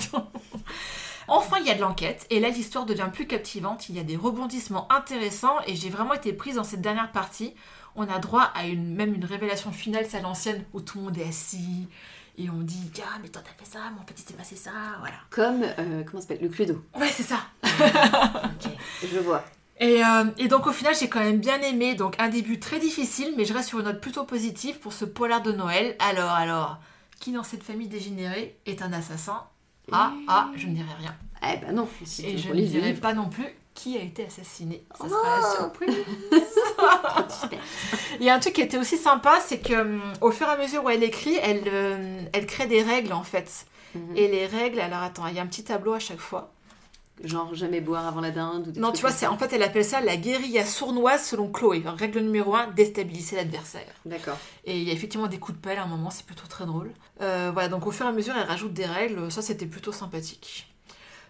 Enfin, 1.30 1.58
il 1.60 1.66
y 1.66 1.70
a 1.70 1.74
de 1.74 1.80
l'enquête, 1.80 2.26
et 2.30 2.40
là 2.40 2.48
l'histoire 2.48 2.86
devient 2.86 3.08
plus 3.12 3.26
captivante, 3.26 3.88
il 3.88 3.96
y 3.96 4.00
a 4.00 4.02
des 4.02 4.16
rebondissements 4.16 4.90
intéressants, 4.92 5.56
et 5.66 5.76
j'ai 5.76 5.88
vraiment 5.88 6.12
été 6.14 6.32
prise 6.32 6.56
dans 6.56 6.64
cette 6.64 6.80
dernière 6.80 7.12
partie. 7.12 7.54
On 7.96 8.08
a 8.08 8.18
droit 8.18 8.50
à 8.54 8.66
une, 8.66 8.94
même 8.94 9.14
une 9.14 9.24
révélation 9.24 9.70
finale, 9.72 10.06
c'est 10.08 10.18
à 10.18 10.20
l'ancienne, 10.20 10.64
où 10.72 10.80
tout 10.80 10.98
le 10.98 11.04
monde 11.04 11.18
est 11.18 11.28
assis, 11.28 11.88
et 12.36 12.50
on 12.50 12.60
dit 12.62 12.90
Ah, 12.98 13.18
mais 13.22 13.28
toi 13.28 13.42
t'as 13.44 13.64
fait 13.64 13.70
ça, 13.70 13.80
fait 14.06 14.14
il 14.18 14.22
s'est 14.28 14.34
passé 14.34 14.56
ça, 14.56 14.70
voilà. 14.98 15.16
Comme, 15.30 15.62
euh, 15.62 16.02
comment 16.04 16.20
ça 16.20 16.28
s'appelle? 16.28 16.42
Le 16.42 16.48
Cluedo. 16.48 16.84
Ouais, 16.98 17.10
c'est 17.12 17.22
ça. 17.22 17.38
Ok, 17.62 18.70
je 19.12 19.18
vois. 19.18 19.44
Et, 19.78 20.04
euh, 20.04 20.24
et 20.36 20.48
donc 20.48 20.66
au 20.66 20.72
final, 20.72 20.94
j'ai 20.94 21.08
quand 21.08 21.20
même 21.20 21.38
bien 21.38 21.60
aimé. 21.62 21.94
Donc 21.94 22.14
un 22.18 22.28
début 22.28 22.60
très 22.60 22.78
difficile, 22.78 23.34
mais 23.36 23.44
je 23.44 23.54
reste 23.54 23.68
sur 23.68 23.78
une 23.78 23.86
note 23.86 24.00
plutôt 24.00 24.24
positive 24.24 24.78
pour 24.78 24.92
ce 24.92 25.04
polar 25.06 25.42
de 25.42 25.52
Noël. 25.52 25.96
Alors, 25.98 26.32
alors, 26.32 26.78
qui 27.18 27.32
dans 27.32 27.42
cette 27.42 27.62
famille 27.62 27.88
dégénérée 27.88 28.58
est 28.66 28.82
un 28.82 28.92
assassin? 28.92 29.44
Ah, 29.92 30.12
ah, 30.28 30.50
je 30.56 30.66
ne 30.66 30.74
dirai 30.74 30.88
rien. 30.98 31.14
Eh 31.42 31.56
ben 31.58 31.72
non, 31.74 31.88
si 32.04 32.26
Et 32.26 32.38
je 32.38 32.52
ne 32.52 32.60
dirai 32.60 32.92
pas 32.94 33.14
non 33.14 33.28
plus 33.28 33.46
qui 33.72 33.96
a 33.96 34.02
été 34.02 34.26
assassiné. 34.26 34.82
Ça 34.94 35.04
Oh, 35.06 35.08
sera 35.08 35.40
la 35.40 35.56
surprise. 35.56 35.94
de 36.32 36.36
suspense. 36.38 37.46
Il 38.18 38.26
y 38.26 38.28
a 38.30 38.34
un 38.34 38.38
truc 38.38 38.54
qui 38.54 38.60
était 38.60 38.76
aussi 38.78 38.98
sympa, 38.98 39.38
c'est 39.40 39.58
que 39.60 39.74
hum, 39.74 40.02
au 40.20 40.30
fur 40.32 40.46
et 40.48 40.50
à 40.50 40.56
mesure 40.56 40.84
où 40.84 40.90
elle 40.90 41.02
écrit, 41.02 41.36
elle, 41.42 41.62
euh, 41.66 42.22
elle 42.32 42.46
crée 42.46 42.66
des 42.66 42.82
règles 42.82 43.12
en 43.12 43.22
fait. 43.22 43.66
Mhm. 43.94 44.16
Et 44.16 44.28
les 44.28 44.46
règles, 44.46 44.80
alors 44.80 45.02
attends, 45.02 45.26
il 45.28 45.34
y 45.34 45.38
a 45.38 45.42
un 45.42 45.46
petit 45.46 45.64
tableau 45.64 45.94
à 45.94 45.98
chaque 45.98 46.18
fois. 46.20 46.50
Genre 47.22 47.54
jamais 47.54 47.80
boire 47.82 48.06
avant 48.06 48.20
la 48.22 48.30
dinde 48.30 48.68
ou 48.68 48.70
des 48.72 48.80
Non, 48.80 48.92
tu 48.92 49.02
vois, 49.02 49.10
c'est 49.10 49.26
en 49.26 49.36
fait, 49.36 49.52
elle 49.52 49.62
appelle 49.62 49.84
ça 49.84 50.00
la 50.00 50.16
guérilla 50.16 50.64
sournoise 50.64 51.22
selon 51.22 51.52
Chloé. 51.52 51.82
Règle 51.84 52.20
numéro 52.20 52.54
1, 52.54 52.68
déstabiliser 52.68 53.36
l'adversaire. 53.36 53.92
D'accord. 54.06 54.38
Et 54.64 54.78
il 54.78 54.84
y 54.84 54.90
a 54.90 54.94
effectivement 54.94 55.26
des 55.26 55.38
coups 55.38 55.58
de 55.58 55.62
pelle 55.62 55.78
à 55.78 55.82
un 55.82 55.86
moment, 55.86 56.08
c'est 56.10 56.24
plutôt 56.24 56.46
très 56.48 56.64
drôle. 56.64 56.92
Euh, 57.20 57.50
voilà, 57.52 57.68
donc 57.68 57.86
au 57.86 57.90
fur 57.90 58.06
et 58.06 58.08
à 58.08 58.12
mesure, 58.12 58.34
elle 58.36 58.46
rajoute 58.48 58.72
des 58.72 58.86
règles, 58.86 59.30
ça 59.30 59.42
c'était 59.42 59.66
plutôt 59.66 59.92
sympathique. 59.92 60.66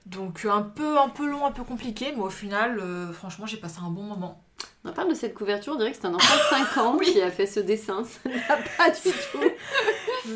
Donc 0.06 0.46
un 0.48 0.62
peu, 0.62 0.98
un 0.98 1.08
peu 1.08 1.28
long, 1.28 1.44
un 1.44 1.50
peu 1.52 1.64
compliqué, 1.64 2.12
mais 2.16 2.22
au 2.22 2.30
final, 2.30 2.78
euh, 2.80 3.12
franchement, 3.12 3.46
j'ai 3.46 3.56
passé 3.58 3.78
un 3.84 3.90
bon 3.90 4.02
moment. 4.02 4.42
On 4.84 4.92
parle 4.92 5.10
de 5.10 5.14
cette 5.14 5.34
couverture, 5.34 5.74
on 5.74 5.76
dirait 5.76 5.90
que 5.90 5.98
c'est 6.00 6.06
un 6.06 6.14
enfant 6.14 6.34
de 6.34 6.56
5 6.74 6.78
ans 6.78 6.96
Oui. 7.00 7.12
qui 7.12 7.20
a 7.20 7.30
fait 7.30 7.46
ce 7.46 7.60
dessin. 7.60 8.02
Ça 8.04 8.28
n'a 8.30 8.56
pas 8.78 8.88
du 8.90 8.96
tout. 9.32 9.40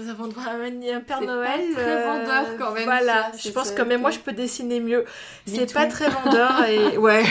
Nous 0.05 0.11
avons 0.11 0.27
droit 0.27 0.43
à 0.45 0.53
un 0.55 1.01
Père 1.01 1.23
Noël. 1.23 1.61
pas 1.75 1.81
très 1.83 2.05
vendeur, 2.07 2.45
quand 2.59 2.73
même, 2.73 2.85
Voilà, 2.85 3.33
ça, 3.33 3.39
je 3.43 3.51
pense 3.51 3.71
que 3.71 3.81
même 3.83 4.03
moi 4.03 4.11
je 4.11 4.19
peux 4.19 4.33
dessiner 4.33 4.81
mieux. 4.81 5.05
C'est 5.47 5.73
pas 5.73 5.87
très 5.87 6.11
vendeur 6.11 6.65
et 6.67 6.99
ouais. 6.99 7.25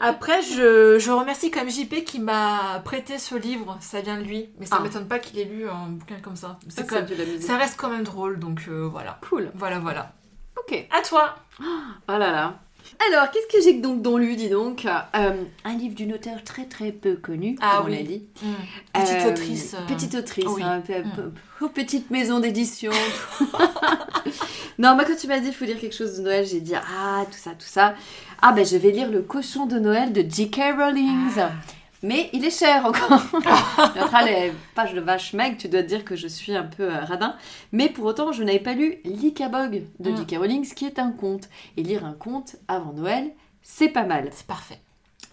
Après, 0.00 0.40
je, 0.40 0.98
je 0.98 1.10
remercie 1.10 1.50
quand 1.50 1.60
même 1.60 1.70
JP 1.70 2.04
qui 2.04 2.20
m'a 2.20 2.80
prêté 2.84 3.18
ce 3.18 3.34
livre, 3.34 3.76
ça 3.80 4.00
vient 4.00 4.16
de 4.16 4.22
lui. 4.24 4.48
Mais 4.58 4.64
ça 4.64 4.76
Ah. 4.78 4.82
m'étonne 4.82 5.06
pas 5.06 5.18
qu'il 5.18 5.38
ait 5.38 5.44
lu 5.44 5.68
un 5.68 5.88
bouquin 5.90 6.16
comme 6.22 6.36
ça. 6.36 6.58
C'est 6.68 6.88
Ça, 6.88 7.02
quand 7.02 7.06
ça 7.40 7.56
reste 7.58 7.74
quand 7.78 7.90
même 7.90 8.02
drôle, 8.04 8.38
donc 8.38 8.62
euh, 8.68 8.88
voilà. 8.90 9.18
Cool. 9.28 9.50
Voilà, 9.54 9.78
voilà. 9.78 10.12
Ok. 10.58 10.86
À 10.90 11.02
toi. 11.02 11.34
Oh 11.60 11.64
là 12.08 12.18
là. 12.18 12.54
Alors, 13.10 13.30
qu'est-ce 13.30 13.46
que 13.56 13.62
j'ai 13.62 13.80
donc 13.80 14.02
donc 14.02 14.18
lu, 14.20 14.36
dis 14.36 14.48
donc 14.48 14.86
Euh, 15.14 15.32
Un 15.64 15.74
livre 15.76 15.94
d'une 15.94 16.12
auteure 16.12 16.42
très 16.44 16.64
très 16.66 16.92
peu 16.92 17.14
connue, 17.16 17.56
Ah 17.60 17.76
comme 17.78 17.86
on 17.86 17.88
l'a 17.90 18.02
dit. 18.02 18.22
Petite 18.92 19.16
Euh, 19.26 19.30
autrice. 19.30 19.74
euh, 19.74 19.86
Petite 19.94 20.14
autrice, 20.14 20.44
oui. 20.48 20.62
hein, 20.62 20.82
pe- 20.86 21.00
Mm. 21.02 21.10
pe- 21.12 21.30
oh, 21.62 21.68
petite 21.68 22.10
maison 22.10 22.40
d'édition. 22.40 22.92
non, 24.78 24.94
moi 24.94 25.04
quand 25.04 25.16
tu 25.16 25.26
m'as 25.26 25.38
dit 25.40 25.48
il 25.48 25.54
faut 25.54 25.64
lire 25.64 25.78
quelque 25.80 25.94
chose 25.96 26.18
de 26.18 26.22
Noël, 26.22 26.46
j'ai 26.46 26.60
dit 26.60 26.74
ah 26.74 27.24
tout 27.30 27.38
ça, 27.38 27.50
tout 27.50 27.56
ça. 27.66 27.94
Ah 28.42 28.52
ben 28.52 28.64
je 28.64 28.76
vais 28.76 28.90
lire 28.90 29.10
Le 29.10 29.22
cochon 29.22 29.66
de 29.66 29.78
Noël 29.78 30.12
de 30.12 30.22
J.K. 30.28 30.60
Rowling. 30.78 31.28
Ah. 31.38 31.50
Mais 32.02 32.30
il 32.32 32.44
est 32.44 32.56
cher 32.56 32.86
encore. 32.86 33.20
Après 34.00 34.24
les 34.24 34.52
pages 34.74 34.94
de 34.94 35.00
vache 35.00 35.32
meg, 35.34 35.58
tu 35.58 35.68
dois 35.68 35.82
te 35.82 35.88
dire 35.88 36.04
que 36.04 36.16
je 36.16 36.28
suis 36.28 36.54
un 36.54 36.62
peu 36.64 36.84
euh, 36.84 37.00
radin. 37.04 37.36
Mais 37.72 37.88
pour 37.90 38.06
autant, 38.06 38.32
je 38.32 38.42
n'avais 38.42 38.58
pas 38.58 38.72
lu 38.74 38.96
L'Icabog 39.04 39.82
de 39.98 40.10
Mm. 40.10 40.16
J.K. 40.16 40.36
Rowling, 40.38 40.64
ce 40.64 40.74
qui 40.74 40.86
est 40.86 40.98
un 40.98 41.12
conte. 41.12 41.48
Et 41.76 41.82
lire 41.82 42.04
un 42.04 42.14
conte 42.14 42.56
avant 42.68 42.92
Noël, 42.92 43.30
c'est 43.62 43.88
pas 43.88 44.04
mal. 44.04 44.28
C'est 44.32 44.46
parfait. 44.46 44.80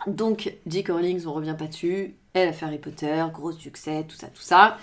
Donc, 0.07 0.53
J.K. 0.67 0.89
Rowling, 0.89 1.25
on 1.25 1.33
revient 1.33 1.55
pas 1.57 1.67
dessus. 1.67 2.15
Elle 2.33 2.49
a 2.49 2.53
fait 2.53 2.65
Harry 2.65 2.77
Potter, 2.77 3.23
gros 3.33 3.51
succès, 3.51 4.05
tout 4.07 4.15
ça, 4.15 4.27
tout 4.27 4.41
ça. 4.41 4.77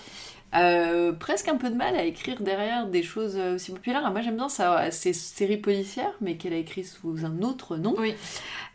Euh, 0.54 1.12
presque 1.12 1.48
un 1.48 1.56
peu 1.56 1.68
de 1.70 1.74
mal 1.74 1.96
à 1.96 2.04
écrire 2.04 2.40
derrière 2.40 2.86
des 2.86 3.02
choses 3.02 3.36
euh, 3.36 3.56
aussi 3.56 3.72
populaires. 3.72 4.08
Moi, 4.12 4.20
j'aime 4.20 4.36
bien 4.36 4.48
ça, 4.48 4.90
ces 4.90 5.12
séries 5.12 5.56
policières, 5.56 6.14
mais 6.20 6.36
qu'elle 6.36 6.52
a 6.52 6.58
écrit 6.58 6.84
sous 6.84 7.24
un 7.24 7.42
autre 7.42 7.76
nom. 7.76 7.94
Oui. 7.98 8.14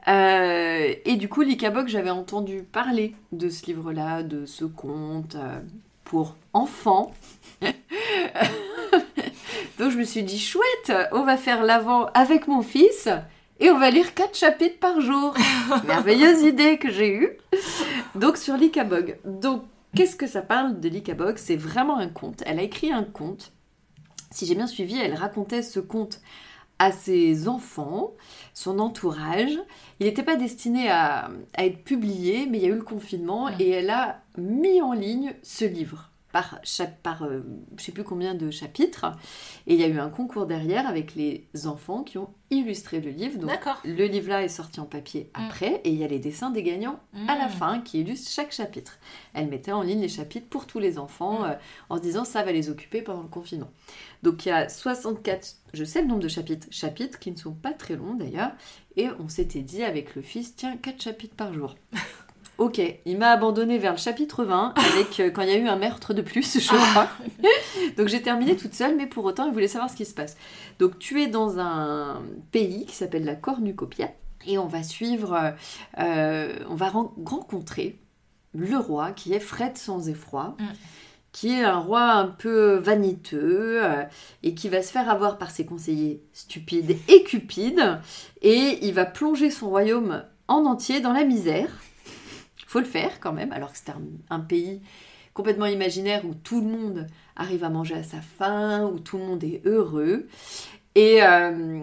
Euh, 0.08 0.94
et 1.06 1.16
du 1.16 1.30
coup, 1.30 1.42
Likabok, 1.42 1.88
j'avais 1.88 2.10
entendu 2.10 2.64
parler 2.64 3.16
de 3.32 3.50
ce 3.50 3.66
livre-là, 3.66 4.24
de 4.24 4.46
ce 4.46 4.66
conte 4.66 5.36
euh, 5.36 5.60
pour 6.04 6.36
enfants. 6.54 7.12
Donc, 9.80 9.92
je 9.92 9.98
me 9.98 10.04
suis 10.04 10.24
dit, 10.24 10.40
chouette, 10.40 10.92
on 11.12 11.24
va 11.24 11.38
faire 11.38 11.64
l'avant 11.64 12.08
avec 12.08 12.48
mon 12.48 12.62
fils. 12.62 13.08
Et 13.62 13.70
on 13.70 13.78
va 13.78 13.90
lire 13.90 14.14
quatre 14.14 14.38
chapitres 14.38 14.80
par 14.80 15.02
jour. 15.02 15.34
Merveilleuse 15.88 16.44
idée 16.44 16.78
que 16.78 16.90
j'ai 16.90 17.14
eue. 17.14 17.38
Donc 18.16 18.38
sur 18.38 18.56
l'Ikabog. 18.56 19.18
Donc 19.26 19.64
qu'est-ce 19.96 20.16
que 20.16 20.28
ça 20.28 20.42
parle 20.42 20.80
de 20.80 20.90
l'Ikabog 20.90 21.38
C'est 21.38 21.56
vraiment 21.56 21.98
un 21.98 22.10
conte. 22.10 22.44
Elle 22.46 22.60
a 22.60 22.64
écrit 22.64 22.92
un 22.92 23.04
conte. 23.04 23.54
Si 24.32 24.46
j'ai 24.46 24.56
bien 24.56 24.68
suivi, 24.68 24.98
elle 24.98 25.16
racontait 25.16 25.64
ce 25.64 25.80
conte 25.80 26.22
à 26.78 26.92
ses 26.92 27.48
enfants, 27.48 28.14
son 28.54 28.80
entourage. 28.80 29.58
Il 30.00 30.06
n'était 30.06 30.24
pas 30.24 30.38
destiné 30.38 30.90
à, 30.90 31.30
à 31.56 31.66
être 31.66 31.84
publié, 31.84 32.46
mais 32.46 32.60
il 32.60 32.64
y 32.64 32.68
a 32.68 32.70
eu 32.70 32.76
le 32.76 32.84
confinement 32.84 33.50
et 33.60 33.70
elle 33.70 33.90
a 33.90 34.22
mis 34.38 34.82
en 34.82 34.94
ligne 34.94 35.34
ce 35.44 35.66
livre 35.66 36.10
par, 36.32 36.60
par 37.04 37.24
euh, 37.24 37.42
je 37.78 37.84
sais 37.84 37.92
plus 37.92 38.04
combien 38.04 38.36
de 38.36 38.52
chapitres. 38.52 39.06
Et 39.68 39.74
il 39.74 39.80
y 39.80 39.84
a 39.84 39.88
eu 39.88 40.00
un 40.00 40.10
concours 40.10 40.46
derrière 40.46 40.88
avec 40.88 41.16
les 41.16 41.48
enfants 41.66 42.04
qui 42.04 42.18
ont 42.18 42.30
illustré 42.52 43.00
le 43.00 43.10
livre. 43.12 43.38
Donc 43.40 43.52
le 43.86 44.06
livre-là 44.06 44.44
est 44.44 44.48
sorti 44.50 44.80
en 44.80 44.86
papier 44.86 45.30
Mm. 45.36 45.42
après 45.48 45.82
et 45.84 45.90
il 45.90 45.96
y 45.96 46.04
a 46.04 46.08
les 46.08 46.20
dessins 46.20 46.50
des 46.50 46.64
gagnants 46.64 47.00
à 47.28 47.36
la 47.38 47.48
Mm. 47.48 47.52
fin 47.52 47.80
qui 47.82 48.02
illustrent 48.02 48.32
chaque 48.32 48.52
chapitre. 48.52 49.00
Elle 49.34 49.48
mettait 49.48 49.72
en 49.72 49.82
ligne 49.84 50.02
les 50.02 50.08
chapitres 50.10 50.48
pour 50.50 50.66
tous 50.68 50.80
les 50.80 50.98
enfants 50.98 51.42
Mm. 51.42 51.46
euh, 51.46 51.56
en 51.90 51.98
se 51.98 52.02
disant 52.02 52.26
ça 52.26 52.44
va 52.44 52.52
les 52.52 52.70
occuper 52.70 53.02
pendant 53.02 53.22
le 53.24 53.28
confinement. 53.28 53.70
Donc 54.24 54.46
il 54.46 54.50
y 54.50 54.52
a 54.52 54.68
64, 54.70 55.56
je 55.74 55.84
sais 55.84 56.02
le 56.02 56.08
nombre 56.08 56.22
de 56.22 56.28
chapitres, 56.28 56.68
chapitres 56.72 57.20
qui 57.20 57.32
ne 57.32 57.38
sont 57.38 57.54
pas 57.54 57.72
très 57.74 57.96
longs 57.96 58.14
d'ailleurs, 58.16 58.52
et 58.98 59.08
on 59.20 59.30
s'était 59.30 59.62
dit 59.62 59.84
avec 59.84 60.16
le 60.16 60.22
fils, 60.22 60.56
tiens, 60.56 60.76
4 60.78 61.02
chapitres 61.02 61.36
par 61.36 61.54
jour. 61.54 61.76
Ok, 62.60 62.82
il 63.06 63.18
m'a 63.18 63.30
abandonné 63.32 63.78
vers 63.78 63.94
le 63.94 63.98
chapitre 63.98 64.44
20 64.44 64.74
avec 64.76 65.20
euh, 65.22 65.30
quand 65.32 65.42
il 65.44 65.50
y 65.50 65.54
a 65.54 65.58
eu 65.58 65.68
un 65.68 65.78
meurtre 65.78 66.14
de 66.14 66.22
plus, 66.22 66.60
je 66.60 66.68
crois. 66.68 67.08
Donc 67.98 68.10
j'ai 68.10 68.22
terminé 68.22 68.56
toute 68.58 68.74
seule, 68.76 68.96
mais 68.98 69.08
pour 69.08 69.24
autant, 69.24 69.46
il 69.48 69.54
voulait 69.54 69.70
savoir 69.70 69.90
ce 69.90 69.96
qui 69.96 70.06
se 70.06 70.14
passe. 70.14 70.36
Donc 70.78 71.00
tu 71.00 71.22
es 71.22 71.28
dans 71.28 71.58
un 71.60 72.22
pays 72.52 72.86
qui 72.86 72.94
s'appelle 72.96 73.24
la 73.24 73.36
Cornucopia, 73.36 74.10
et 74.46 74.58
on 74.58 74.68
va 74.68 74.84
suivre, 74.84 75.34
euh, 75.34 75.52
euh, 76.04 76.54
on 76.70 76.76
va 76.76 76.90
ren- 76.90 77.14
rencontrer 77.26 77.98
le 78.54 78.78
roi 78.78 79.12
qui 79.12 79.34
est 79.34 79.40
Fred 79.40 79.78
sans 79.78 80.10
effroi, 80.10 80.56
Mm. 80.60 80.64
qui 81.32 81.52
est 81.54 81.64
un 81.64 81.78
roi 81.78 82.02
un 82.12 82.28
peu 82.28 82.76
vaniteux 82.76 83.80
euh, 83.84 84.04
et 84.44 84.54
qui 84.54 84.68
va 84.68 84.82
se 84.82 84.92
faire 84.92 85.10
avoir 85.10 85.38
par 85.38 85.52
ses 85.52 85.66
conseillers 85.66 86.22
stupides 86.34 86.98
et 87.08 87.24
cupides, 87.24 88.00
et 88.42 88.80
il 88.86 88.94
va 88.94 89.06
plonger 89.06 89.50
son 89.50 89.70
royaume 89.70 90.24
en 90.50 90.66
entier 90.66 91.00
dans 91.00 91.14
la 91.14 91.24
misère. 91.24 91.70
Faut 92.70 92.80
le 92.80 92.86
faire 92.86 93.20
quand 93.20 93.34
même, 93.34 93.52
alors 93.52 93.72
que 93.72 93.80
c'est 93.80 93.90
un, 93.90 94.02
un 94.30 94.40
pays 94.40 94.82
complètement 95.34 95.66
imaginaire 95.66 96.24
où 96.26 96.36
tout 96.36 96.62
le 96.62 96.68
monde 96.68 97.08
arrive 97.36 97.64
à 97.64 97.70
manger 97.70 97.96
à 97.96 98.04
sa 98.04 98.22
faim, 98.22 98.86
où 98.94 99.00
tout 99.00 99.18
le 99.18 99.24
monde 99.26 99.44
est 99.44 99.62
heureux. 99.66 100.28
Et 100.96 101.24
euh, 101.24 101.80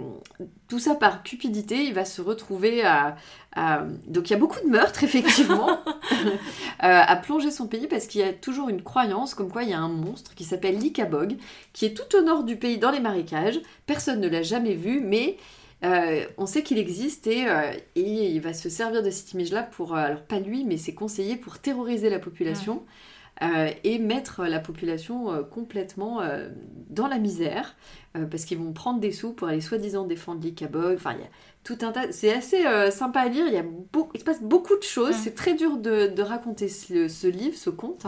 tout 0.69 0.79
ça 0.79 0.95
par 0.95 1.23
cupidité, 1.23 1.85
il 1.85 1.95
va 1.95 2.05
se 2.05 2.21
retrouver 2.21 2.85
à... 2.85 3.17
à- 3.55 3.85
donc 4.09 4.29
il 4.29 4.33
y 4.33 4.37
a 4.37 4.39
beaucoup 4.39 4.61
de 4.61 4.69
meurtres, 4.71 5.05
effectivement, 5.05 5.71
euh, 6.21 6.31
à 6.81 7.17
plonger 7.17 7.51
son 7.51 7.69
pays 7.69 7.87
parce 7.87 8.07
qu'il 8.07 8.21
y 8.21 8.25
a 8.25 8.33
toujours 8.33 8.69
une 8.69 8.83
croyance 8.83 9.35
comme 9.35 9.51
quoi 9.51 9.63
il 9.63 9.71
y 9.71 9.75
a 9.75 9.79
un 9.79 9.89
monstre 9.89 10.35
qui 10.35 10.45
s'appelle 10.45 10.79
l'Ikabog, 10.79 11.37
qui 11.73 11.87
est 11.87 11.95
tout 11.95 12.17
au 12.17 12.23
nord 12.23 12.45
du 12.45 12.57
pays 12.57 12.79
dans 12.79 12.91
les 12.91 13.01
marécages. 13.01 13.61
Personne 13.87 14.21
ne 14.21 14.29
l'a 14.29 14.43
jamais 14.43 14.75
vu, 14.75 15.01
mais 15.01 15.37
euh, 15.85 16.25
on 16.39 16.47
sait 16.47 16.63
qu'il 16.63 16.79
existe 16.79 17.27
et, 17.27 17.47
euh, 17.49 17.73
et 17.95 18.31
il 18.33 18.41
va 18.41 18.55
se 18.55 18.69
servir 18.69 19.03
de 19.03 19.11
cette 19.11 19.33
image-là 19.33 19.63
pour, 19.63 19.95
euh, 19.95 19.99
alors 19.99 20.23
pas 20.23 20.41
lui, 20.41 20.65
mais 20.65 20.77
ses 20.79 20.95
conseillers 20.95 21.37
pour 21.37 21.59
terroriser 21.59 22.11
la 22.11 22.19
population. 22.19 22.85
et 23.85 23.99
mettre 23.99 24.47
la 24.47 24.61
population 24.61 25.45
complètement 25.51 26.23
dans 26.89 27.07
la 27.07 27.19
misère 27.19 27.77
parce 28.31 28.47
qu'ils 28.47 28.57
vont 28.57 28.73
prendre 28.73 28.99
des 28.99 29.13
sous 29.13 29.35
pour 29.35 29.49
aller 29.49 29.61
soi-disant 29.61 30.07
défendre 30.07 30.41
l'Ikabog. 30.43 30.95
Enfin, 30.97 31.13
il 31.13 31.21
y 31.21 31.23
a 31.23 31.29
tout 31.63 31.77
un 31.85 31.93
tas. 31.93 32.13
C'est 32.13 32.33
assez 32.33 32.63
sympa 32.91 33.21
à 33.21 33.29
lire. 33.29 33.45
Il, 33.47 33.53
y 33.53 33.59
a 33.59 33.63
beau- 33.93 34.09
il 34.15 34.21
se 34.21 34.25
passe 34.25 34.41
beaucoup 34.43 34.75
de 34.79 34.83
choses. 34.83 35.15
C'est 35.15 35.35
très 35.35 35.53
dur 35.53 35.77
de, 35.77 36.07
de 36.07 36.23
raconter 36.23 36.69
ce, 36.71 37.09
ce 37.09 37.27
livre, 37.27 37.59
ce 37.59 37.69
conte. 37.69 38.07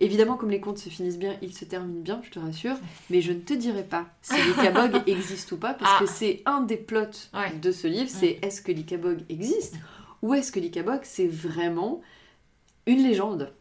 Évidemment, 0.00 0.36
comme 0.36 0.50
les 0.50 0.60
contes 0.60 0.78
se 0.78 0.88
finissent 0.88 1.18
bien, 1.18 1.36
ils 1.42 1.54
se 1.54 1.64
terminent 1.66 2.00
bien, 2.00 2.20
je 2.24 2.30
te 2.30 2.38
rassure. 2.38 2.76
Mais 3.10 3.20
je 3.20 3.32
ne 3.32 3.40
te 3.40 3.52
dirai 3.52 3.84
pas 3.84 4.06
si 4.22 4.34
l'Ikabog 4.42 5.02
existe 5.06 5.52
ou 5.52 5.58
pas, 5.58 5.74
parce 5.74 5.90
Ah. 5.94 5.98
que 6.00 6.06
c'est 6.06 6.42
un 6.46 6.62
des 6.62 6.76
plots 6.78 7.00
Ouais. 7.34 7.52
de 7.60 7.70
ce 7.70 7.86
livre. 7.86 8.08
C'est 8.10 8.38
est-ce 8.42 8.62
que 8.62 8.72
l'Ikabog 8.72 9.18
existe 9.28 9.74
ou 10.22 10.34
est-ce 10.34 10.52
que 10.52 10.60
l'Ikabog 10.60 11.00
c'est 11.02 11.26
vraiment 11.26 12.00
une 12.86 13.02
légende 13.02 13.52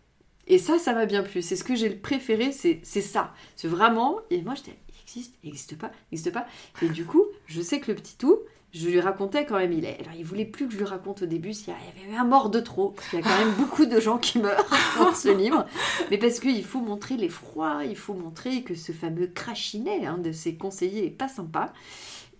Et 0.47 0.57
ça, 0.57 0.79
ça 0.79 0.93
m'a 0.93 1.05
bien 1.05 1.23
plu. 1.23 1.41
C'est 1.41 1.55
ce 1.57 1.63
que 1.65 1.75
j'ai 1.75 1.89
préféré, 1.89 2.51
c'est 2.53 2.81
ça. 2.83 3.33
C'est 3.57 3.67
vraiment. 3.67 4.19
Et 4.29 4.41
moi, 4.41 4.55
j'étais, 4.55 4.77
il 4.89 4.95
existe, 5.03 5.35
il 5.43 5.49
existe 5.49 5.77
pas, 5.77 5.91
il 6.11 6.15
existe 6.15 6.31
pas. 6.33 6.47
Et 6.81 6.87
du 6.89 7.05
coup, 7.05 7.25
je 7.47 7.61
sais 7.61 7.79
que 7.81 7.91
le 7.91 7.95
petit 7.95 8.15
tout, 8.17 8.39
je 8.73 8.87
lui 8.87 8.99
racontais 9.01 9.45
quand 9.45 9.57
même. 9.57 9.71
Il, 9.73 9.85
est- 9.85 9.99
alors, 10.01 10.13
il 10.17 10.23
voulait 10.25 10.45
plus 10.45 10.67
que 10.67 10.73
je 10.73 10.77
lui 10.77 10.85
raconte 10.85 11.23
au 11.23 11.25
début 11.25 11.53
s'il 11.53 11.69
y 11.69 11.71
avait 11.71 12.11
eu 12.13 12.15
un 12.15 12.23
mort 12.25 12.49
de 12.49 12.59
trop. 12.59 12.89
Parce 12.89 13.09
qu'il 13.09 13.19
y 13.19 13.21
a 13.21 13.25
quand 13.25 13.37
même 13.45 13.53
beaucoup 13.57 13.85
de 13.85 13.99
gens 13.99 14.17
qui 14.17 14.39
meurent 14.39 14.65
dans 14.99 15.13
ce 15.13 15.29
livre. 15.35 15.65
Mais 16.11 16.17
parce 16.17 16.39
qu'il 16.39 16.63
faut 16.63 16.81
montrer 16.81 17.17
l'effroi, 17.17 17.81
il 17.85 17.95
faut 17.95 18.13
montrer 18.13 18.61
que 18.63 18.75
ce 18.75 18.91
fameux 18.91 19.27
crachinet 19.27 20.05
hein, 20.05 20.17
de 20.17 20.31
ses 20.31 20.55
conseillers 20.55 21.05
est 21.07 21.09
pas 21.09 21.27
sympa. 21.27 21.73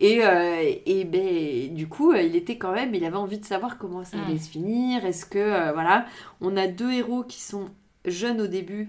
Et, 0.01 0.23
euh, 0.23 0.63
et 0.85 1.03
ben, 1.03 1.73
du 1.75 1.87
coup, 1.87 2.13
il 2.13 2.35
était 2.35 2.57
quand 2.57 2.71
même, 2.71 2.95
il 2.95 3.03
avait 3.03 3.17
envie 3.17 3.37
de 3.39 3.45
savoir 3.45 3.77
comment 3.77 4.05
ça 4.05 4.17
allait 4.23 4.35
Mm. 4.35 4.39
se 4.39 4.49
finir. 4.49 5.05
Est-ce 5.05 5.25
que, 5.25 5.37
euh, 5.39 5.71
voilà, 5.73 6.05
on 6.39 6.55
a 6.55 6.67
deux 6.67 6.91
héros 6.93 7.23
qui 7.23 7.41
sont 7.41 7.65
jeunes 8.05 8.39
au 8.39 8.47
début, 8.47 8.87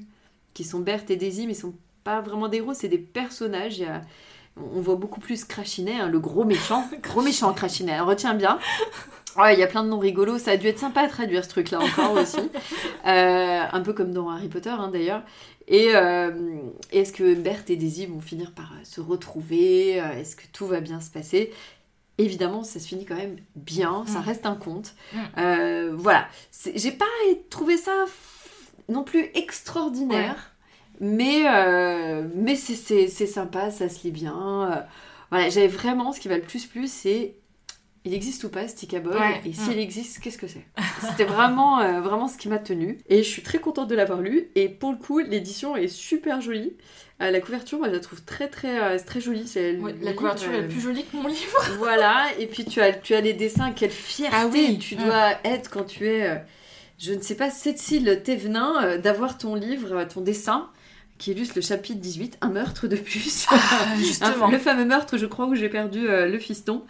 qui 0.54 0.62
sont 0.62 0.78
Berthe 0.78 1.10
et 1.10 1.16
Daisy, 1.16 1.46
mais 1.48 1.54
ils 1.54 1.56
sont 1.56 1.74
pas 2.04 2.20
vraiment 2.20 2.46
des 2.48 2.58
héros, 2.58 2.74
c'est 2.74 2.88
des 2.88 2.98
personnages. 2.98 3.78
Il 3.78 3.82
y 3.82 3.86
a- 3.86 4.02
on 4.74 4.80
voit 4.80 4.96
beaucoup 4.96 5.20
plus 5.20 5.44
Crachinet, 5.44 6.00
hein, 6.00 6.08
le 6.08 6.18
gros 6.20 6.44
méchant. 6.44 6.84
gros 7.02 7.22
méchant 7.22 7.52
Crachinet, 7.52 7.92
hein, 7.94 8.04
retiens 8.04 8.34
bien. 8.34 8.58
Ouais, 9.36 9.54
il 9.54 9.60
y 9.60 9.62
a 9.62 9.68
plein 9.68 9.84
de 9.84 9.88
noms 9.88 10.00
rigolos, 10.00 10.38
ça 10.38 10.50
a 10.50 10.56
dû 10.56 10.66
être 10.66 10.80
sympa 10.80 11.02
à 11.02 11.08
traduire 11.08 11.44
ce 11.44 11.50
truc-là 11.50 11.78
encore 11.78 12.14
aussi. 12.14 12.40
Euh, 13.06 13.62
un 13.72 13.80
peu 13.80 13.92
comme 13.92 14.12
dans 14.12 14.28
Harry 14.28 14.48
Potter 14.48 14.70
hein, 14.70 14.90
d'ailleurs. 14.92 15.22
Et 15.68 15.94
euh, 15.94 16.32
est-ce 16.90 17.12
que 17.12 17.34
Berthe 17.34 17.70
et 17.70 17.76
Daisy 17.76 18.06
vont 18.06 18.20
finir 18.20 18.50
par 18.50 18.72
euh, 18.72 18.80
se 18.82 19.00
retrouver 19.00 19.92
Est-ce 20.18 20.34
que 20.34 20.42
tout 20.52 20.66
va 20.66 20.80
bien 20.80 21.00
se 21.00 21.10
passer? 21.10 21.52
Évidemment, 22.18 22.64
ça 22.64 22.80
se 22.80 22.88
finit 22.88 23.04
quand 23.06 23.14
même 23.14 23.36
bien, 23.54 24.02
ça 24.08 24.18
Mm. 24.18 24.22
reste 24.22 24.46
un 24.46 24.56
conte. 24.56 24.94
Mm. 25.12 25.18
Euh, 25.38 25.92
voilà. 25.96 26.26
J'ai 26.74 26.90
pas 26.92 27.04
trouvé 27.50 27.76
ça 27.76 27.92
non 28.88 29.04
plus 29.04 29.30
extraordinaire, 29.34 30.49
mais, 31.00 31.42
euh, 31.48 32.24
mais 32.34 32.54
c'est- 32.54 33.08
sympa, 33.08 33.70
ça 33.70 33.88
se 33.88 34.04
lit 34.04 34.12
bien. 34.12 34.70
Euh, 34.72 34.80
voilà, 35.30 35.48
j'avais 35.48 35.68
vraiment 35.68 36.12
ce 36.12 36.20
qui 36.20 36.28
va 36.28 36.36
le 36.36 36.42
plus 36.42 36.66
plus, 36.66 36.90
c'est 36.90 37.34
il 38.04 38.14
existe 38.14 38.44
ou 38.44 38.48
pas 38.48 38.66
Stickabog 38.66 39.12
Ouais. 39.12 39.42
Et 39.44 39.52
s'il 39.52 39.78
existe, 39.78 40.20
qu'est-ce 40.20 40.38
que 40.38 40.46
c'est? 40.46 40.64
C'était 41.02 41.24
vraiment, 41.24 41.80
euh, 41.80 42.00
vraiment 42.00 42.28
ce 42.28 42.38
qui 42.38 42.48
m'a 42.48 42.58
tenue. 42.58 42.98
Et 43.10 43.18
je 43.18 43.28
suis 43.28 43.42
très 43.42 43.58
contente 43.58 43.88
de 43.88 43.94
l'avoir 43.94 44.22
lu. 44.22 44.48
Et 44.54 44.70
pour 44.70 44.92
le 44.92 44.96
coup, 44.96 45.18
l'édition 45.18 45.76
est 45.76 45.88
super 45.88 46.40
jolie. 46.40 46.72
Euh, 47.20 47.30
la 47.30 47.40
couverture, 47.40 47.78
moi, 47.78 47.88
je 47.88 47.92
la 47.92 48.00
trouve 48.00 48.22
très, 48.22 48.48
très, 48.48 48.80
euh, 48.82 48.98
très 49.04 49.20
jolie. 49.20 49.46
C'est 49.46 49.76
Ouais, 49.76 49.92
la 49.92 49.98
livre, 49.98 50.14
couverture 50.14 50.52
est 50.54 50.66
plus 50.66 50.80
jolie 50.80 51.04
que 51.04 51.14
mon 51.14 51.28
livre. 51.28 51.62
voilà, 51.78 52.28
et 52.38 52.46
puis 52.46 52.64
tu 52.64 52.80
as, 52.80 52.94
tu 52.94 53.14
as 53.14 53.20
les 53.20 53.34
dessins, 53.34 53.72
quelle 53.72 53.90
fierté 53.90 54.34
Ah 54.34 54.46
oui, 54.50 54.78
tu 54.78 54.96
mm. 54.96 55.04
dois 55.04 55.32
être 55.44 55.68
quand 55.68 55.84
tu 55.84 56.06
es, 56.06 56.42
je 56.98 57.12
ne 57.12 57.20
sais 57.20 57.34
pas, 57.34 57.50
Cécile 57.50 58.22
Thévenin, 58.24 58.96
d'avoir 58.96 59.36
ton 59.36 59.54
livre, 59.54 60.04
ton 60.04 60.22
dessin, 60.22 60.70
qui 61.20 61.32
illustre 61.32 61.52
le 61.56 61.60
chapitre 61.60 62.00
18, 62.00 62.38
un 62.40 62.48
meurtre 62.48 62.88
de 62.88 62.96
plus. 62.96 63.46
Ah, 63.50 63.56
justement. 63.98 64.48
le 64.48 64.56
fameux 64.58 64.86
meurtre, 64.86 65.18
je 65.18 65.26
crois, 65.26 65.44
où 65.46 65.54
j'ai 65.54 65.68
perdu 65.68 66.08
euh, 66.08 66.26
le 66.26 66.38
fiston. 66.38 66.82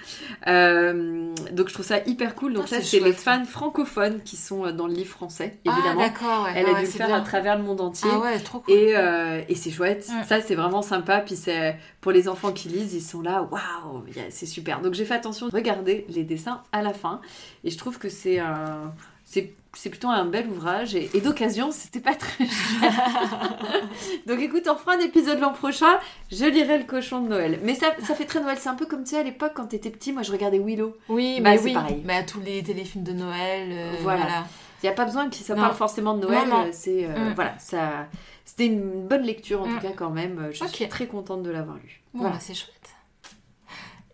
Euh, 0.47 1.35
donc 1.53 1.69
je 1.69 1.75
trouve 1.75 1.85
ça 1.85 1.99
hyper 2.07 2.35
cool. 2.35 2.55
Donc 2.55 2.65
Ah, 2.67 2.77
ça, 2.77 2.83
c'est 2.83 3.01
les 3.01 3.13
fans 3.13 3.45
francophones 3.45 4.21
qui 4.25 4.37
sont 4.37 4.65
euh, 4.67 4.73
dans 4.73 4.87
le 4.87 4.95
livre 4.95 5.11
français, 5.11 5.59
Ah, 5.67 5.73
évidemment. 5.75 6.01
d'accord. 6.01 6.45
ouais. 6.45 6.53
Elle 6.55 6.67
Ah 6.67 6.71
a 6.71 6.73
ouais, 6.75 6.81
dû 6.81 6.87
le 6.87 6.93
faire 6.93 7.07
bien. 7.09 7.17
à 7.17 7.21
travers 7.23 7.57
le 7.59 7.65
monde 7.65 7.81
entier. 7.81 8.09
Ah 8.13 8.19
ouais, 8.21 8.39
trop 8.39 8.61
cool. 8.61 8.73
Et, 8.75 8.97
euh, 8.97 9.43
et 9.49 9.55
c'est 9.55 9.71
chouette, 9.71 10.09
ça 10.29 10.41
c'est 10.41 10.55
vraiment 10.55 10.83
sympa. 10.83 11.19
Puis 11.21 11.37
c'est 11.37 11.77
pour 12.01 12.13
les 12.13 12.29
enfants 12.29 12.53
qui 12.53 12.69
lisent, 12.69 12.95
ils 12.95 13.03
sont 13.03 13.21
là, 13.23 13.49
waouh, 13.51 14.05
c'est 14.31 14.47
super. 14.47 14.81
Donc 14.81 14.95
j'ai 14.95 15.05
fait 15.05 15.15
attention 15.15 15.49
de 15.49 15.53
regarder 15.53 16.07
les 16.09 16.23
dessins 16.25 16.63
à 16.73 16.83
la 16.83 16.93
fin. 16.95 17.21
Et 17.65 17.71
je 17.71 17.79
trouve 17.79 17.99
que 17.99 18.09
c'est 18.09 18.39
un. 18.39 18.93
C'est 19.33 19.55
c'est 19.77 19.89
plutôt 19.91 20.09
un 20.09 20.25
bel 20.25 20.49
ouvrage 20.49 20.97
et, 20.97 21.09
et 21.15 21.21
d'occasion, 21.21 21.71
c'était 21.71 22.01
pas 22.01 22.17
très 22.17 22.45
cher. 22.49 23.61
Donc 24.27 24.41
écoute, 24.41 24.65
on 24.69 24.75
refera 24.75 24.95
un 24.95 24.99
épisode 24.99 25.39
l'an 25.39 25.53
prochain, 25.53 26.01
je 26.33 26.45
lirai 26.45 26.79
le 26.79 26.83
cochon 26.85 27.21
de 27.23 27.29
Noël. 27.29 27.61
Mais 27.63 27.77
ça, 27.77 27.93
ça 28.03 28.17
fait 28.17 28.25
très 28.25 28.41
Noël, 28.41 28.59
c'est 28.59 28.69
un 28.69 28.75
peu 28.75 28.87
comme 28.87 29.05
tu 29.05 29.11
sais 29.11 29.19
à 29.19 29.23
l'époque 29.23 29.53
quand 29.55 29.67
t'étais 29.67 29.91
petit, 29.91 30.13
moi 30.13 30.23
je 30.25 30.33
regardais 30.33 30.59
Willow. 30.59 30.97
Oui, 31.09 31.41
Bah, 31.41 31.51
mais 31.51 31.59
c'est 31.59 31.65
oui. 31.67 31.75
pareil. 31.75 32.03
Mais 32.05 32.17
à 32.17 32.25
tous 32.25 32.41
les 32.41 32.65
téléfilms 32.65 33.05
de 33.05 33.13
Noël, 33.13 33.69
euh, 33.71 33.93
Voilà. 34.03 34.23
voilà. 34.23 34.45
Il 34.83 34.87
n'y 34.87 34.91
a 34.91 34.95
pas 34.95 35.05
besoin 35.05 35.29
que 35.31 35.37
ça 35.37 35.55
Non. 35.55 35.61
parle 35.63 35.75
forcément 35.77 36.15
de 36.15 36.23
Noël, 36.27 36.49
c'est 36.73 37.05
euh, 37.05 37.31
Mm. 37.31 37.35
voilà, 37.35 37.57
ça 37.61 38.09
c'était 38.45 38.67
une 38.67 39.07
bonne 39.07 39.23
lecture 39.23 39.63
en 39.63 39.69
Mm. 39.69 39.75
tout 39.77 39.81
cas 39.87 39.93
quand 39.95 40.11
même, 40.11 40.49
je 40.53 40.65
suis 40.65 40.89
très 40.89 41.07
contente 41.07 41.45
de 41.45 41.51
l'avoir 41.51 41.77
lu. 41.77 42.03
Bon, 42.13 42.23
Voilà. 42.23 42.35
bah, 42.35 42.41
c'est 42.41 42.55
chouette. 42.55 42.75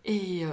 Et 0.05 0.45
euh, 0.45 0.51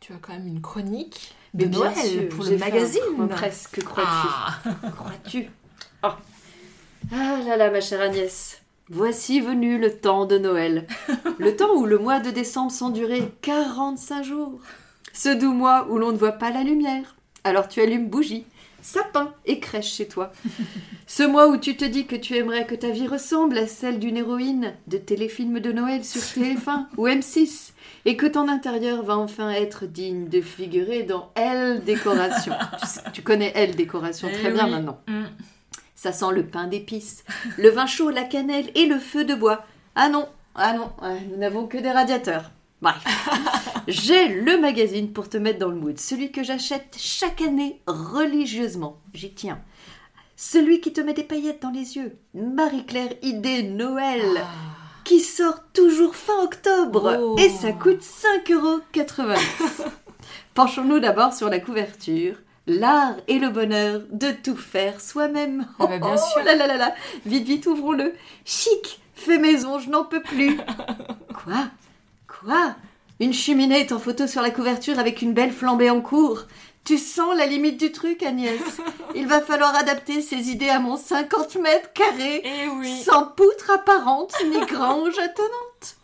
tu 0.00 0.14
as 0.14 0.16
quand 0.16 0.32
même 0.32 0.46
une 0.46 0.62
chronique 0.62 1.34
de 1.54 1.64
Mais 1.64 1.70
bien 1.70 1.78
Noël 1.80 1.94
sûr, 1.96 2.28
pour 2.30 2.44
le 2.44 2.56
magazine. 2.56 3.28
Presque, 3.28 3.82
crois-tu 3.84 4.08
Ah. 4.10 4.58
Crois-tu 4.96 5.50
Oh. 6.04 6.08
Ah 7.12 7.38
là 7.46 7.56
là, 7.56 7.70
ma 7.70 7.80
chère 7.80 8.00
Agnès. 8.00 8.60
Voici 8.88 9.40
venu 9.40 9.78
le 9.78 9.92
temps 9.98 10.26
de 10.26 10.38
Noël. 10.38 10.86
Le 11.38 11.56
temps 11.56 11.74
où 11.76 11.86
le 11.86 11.98
mois 11.98 12.20
de 12.20 12.30
décembre 12.30 12.72
sans 12.72 12.90
durer 12.90 13.32
45 13.42 14.22
jours. 14.24 14.60
Ce 15.12 15.28
doux 15.28 15.52
mois 15.52 15.86
où 15.90 15.98
l'on 15.98 16.12
ne 16.12 16.16
voit 16.18 16.32
pas 16.32 16.50
la 16.50 16.62
lumière. 16.62 17.16
Alors 17.44 17.68
tu 17.68 17.80
allumes 17.80 18.08
bougie, 18.08 18.46
sapin 18.82 19.32
et 19.46 19.58
crèche 19.60 19.92
chez 19.94 20.06
toi. 20.08 20.32
Ce 21.06 21.22
mois 21.22 21.48
où 21.48 21.56
tu 21.56 21.76
te 21.76 21.84
dis 21.84 22.06
que 22.06 22.16
tu 22.16 22.36
aimerais 22.36 22.66
que 22.66 22.74
ta 22.74 22.90
vie 22.90 23.06
ressemble 23.06 23.56
à 23.58 23.66
celle 23.66 23.98
d'une 23.98 24.16
héroïne 24.16 24.74
de 24.88 24.98
téléfilm 24.98 25.58
de 25.60 25.72
Noël 25.72 26.04
sur 26.04 26.20
TF1 26.20 26.86
ou 26.98 27.06
M6 27.06 27.70
et 28.04 28.16
que 28.16 28.26
ton 28.26 28.48
intérieur 28.48 29.02
va 29.02 29.16
enfin 29.16 29.50
être 29.50 29.86
digne 29.86 30.28
de 30.28 30.40
figurer 30.40 31.02
dans 31.04 31.30
Elle 31.34 31.82
Décoration. 31.84 32.52
tu, 32.80 32.86
sais- 32.86 33.00
tu 33.12 33.22
connais 33.22 33.52
Elle 33.54 33.76
Décoration 33.76 34.28
Eh 34.30 34.36
très 34.36 34.50
bien 34.50 34.64
oui. 34.66 34.70
maintenant. 34.72 35.00
Mm. 35.08 35.24
Ça 35.94 36.10
sent 36.12 36.32
le 36.32 36.44
pain 36.44 36.66
d'épices, 36.66 37.24
le 37.58 37.68
vin 37.70 37.86
chaud, 37.86 38.10
la 38.10 38.24
cannelle 38.24 38.70
et 38.74 38.86
le 38.86 38.98
feu 38.98 39.24
de 39.24 39.36
bois. 39.36 39.64
Ah 39.94 40.08
non, 40.08 40.28
ah 40.56 40.72
non, 40.72 40.90
ouais, 41.00 41.20
nous 41.30 41.36
n'avons 41.36 41.68
que 41.68 41.78
des 41.78 41.90
radiateurs. 41.92 42.50
Bref, 42.82 43.02
j'ai 43.88 44.26
le 44.28 44.58
magazine 44.58 45.12
pour 45.12 45.28
te 45.28 45.36
mettre 45.36 45.60
dans 45.60 45.68
le 45.68 45.76
mood, 45.76 45.98
celui 45.98 46.32
que 46.32 46.42
j'achète 46.42 46.96
chaque 46.98 47.40
année 47.40 47.80
religieusement. 47.86 48.98
J'y 49.14 49.32
tiens. 49.32 49.60
Celui 50.36 50.80
qui 50.80 50.92
te 50.92 51.00
met 51.00 51.14
des 51.14 51.22
paillettes 51.22 51.62
dans 51.62 51.70
les 51.70 51.96
yeux. 51.96 52.16
Marie-Claire 52.34 53.12
Idée 53.22 53.62
Noël, 53.62 54.22
Ah. 54.38 54.48
qui 55.04 55.20
sort 55.20 55.60
toujours 55.72 56.16
fin 56.16 56.42
octobre 56.42 57.16
Oh. 57.20 57.36
et 57.38 57.48
ça 57.48 57.70
coûte 57.70 58.02
5,90€. 58.02 59.38
Penchons-nous 60.54 60.98
d'abord 60.98 61.32
sur 61.32 61.48
la 61.48 61.60
couverture. 61.60 62.34
L'art 62.66 63.14
et 63.28 63.38
le 63.38 63.48
bonheur 63.50 64.02
de 64.10 64.30
tout 64.32 64.56
faire 64.56 65.00
soi-même. 65.00 65.66
Ah 65.78 65.86
bah, 65.86 65.98
bien 65.98 66.16
sûr. 66.16 66.42
là 66.44 66.54
là 66.56 66.66
là 66.66 66.76
là. 66.76 66.94
Vite, 67.26 67.44
vite, 67.46 67.66
ouvrons-le. 67.66 68.12
Chic, 68.44 69.00
fait 69.14 69.38
maison, 69.38 69.78
je 69.78 69.88
n'en 69.90 70.04
peux 70.04 70.22
plus. 70.22 70.56
Quoi? 71.44 71.64
Quoi? 72.44 72.74
Une 73.20 73.32
cheminée 73.32 73.80
est 73.80 73.92
en 73.92 73.98
photo 73.98 74.26
sur 74.26 74.42
la 74.42 74.50
couverture 74.50 74.98
avec 74.98 75.22
une 75.22 75.32
belle 75.32 75.52
flambée 75.52 75.90
en 75.90 76.00
cours. 76.00 76.46
Tu 76.84 76.98
sens 76.98 77.36
la 77.36 77.46
limite 77.46 77.78
du 77.78 77.92
truc, 77.92 78.22
Agnès. 78.24 78.60
Il 79.14 79.28
va 79.28 79.40
falloir 79.40 79.74
adapter 79.76 80.20
ces 80.20 80.50
idées 80.50 80.68
à 80.70 80.80
mon 80.80 80.96
50 80.96 81.56
mètres 81.56 81.92
carrés 81.92 82.42
Eh 82.44 82.68
oui. 82.68 83.00
sans 83.02 83.26
poutre 83.26 83.70
apparente 83.70 84.34
ni 84.50 84.58
grange 84.66 85.18
attenante. 85.18 85.96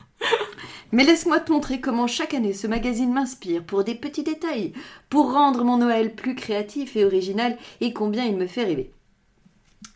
Mais 0.93 1.05
laisse-moi 1.05 1.41
te 1.41 1.51
montrer 1.53 1.81
comment 1.81 2.07
chaque 2.07 2.35
année 2.35 2.53
ce 2.53 2.67
magazine 2.67 3.13
m'inspire 3.13 3.63
pour 3.65 3.85
des 3.85 3.95
petits 3.95 4.23
détails, 4.25 4.73
pour 5.11 5.33
rendre 5.33 5.65
mon 5.65 5.79
Noël 5.79 6.15
plus 6.15 6.35
créatif 6.35 6.97
et 6.97 7.05
original 7.05 7.57
et 7.81 7.93
combien 7.93 8.25
il 8.25 8.37
me 8.37 8.47
fait 8.47 8.65
rêver. 8.65 8.93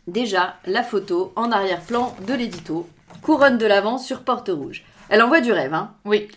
Déjà, 0.07 0.57
la 0.65 0.83
photo 0.83 1.31
en 1.35 1.51
arrière-plan 1.51 2.15
de 2.27 2.33
l'édito, 2.33 2.87
couronne 3.21 3.57
de 3.57 3.65
l'avant 3.65 3.97
sur 3.97 4.23
porte 4.23 4.49
rouge. 4.49 4.83
Elle 5.13 5.21
envoie 5.21 5.41
du 5.41 5.51
rêve, 5.51 5.75
hein 5.75 5.93
Oui. 6.05 6.27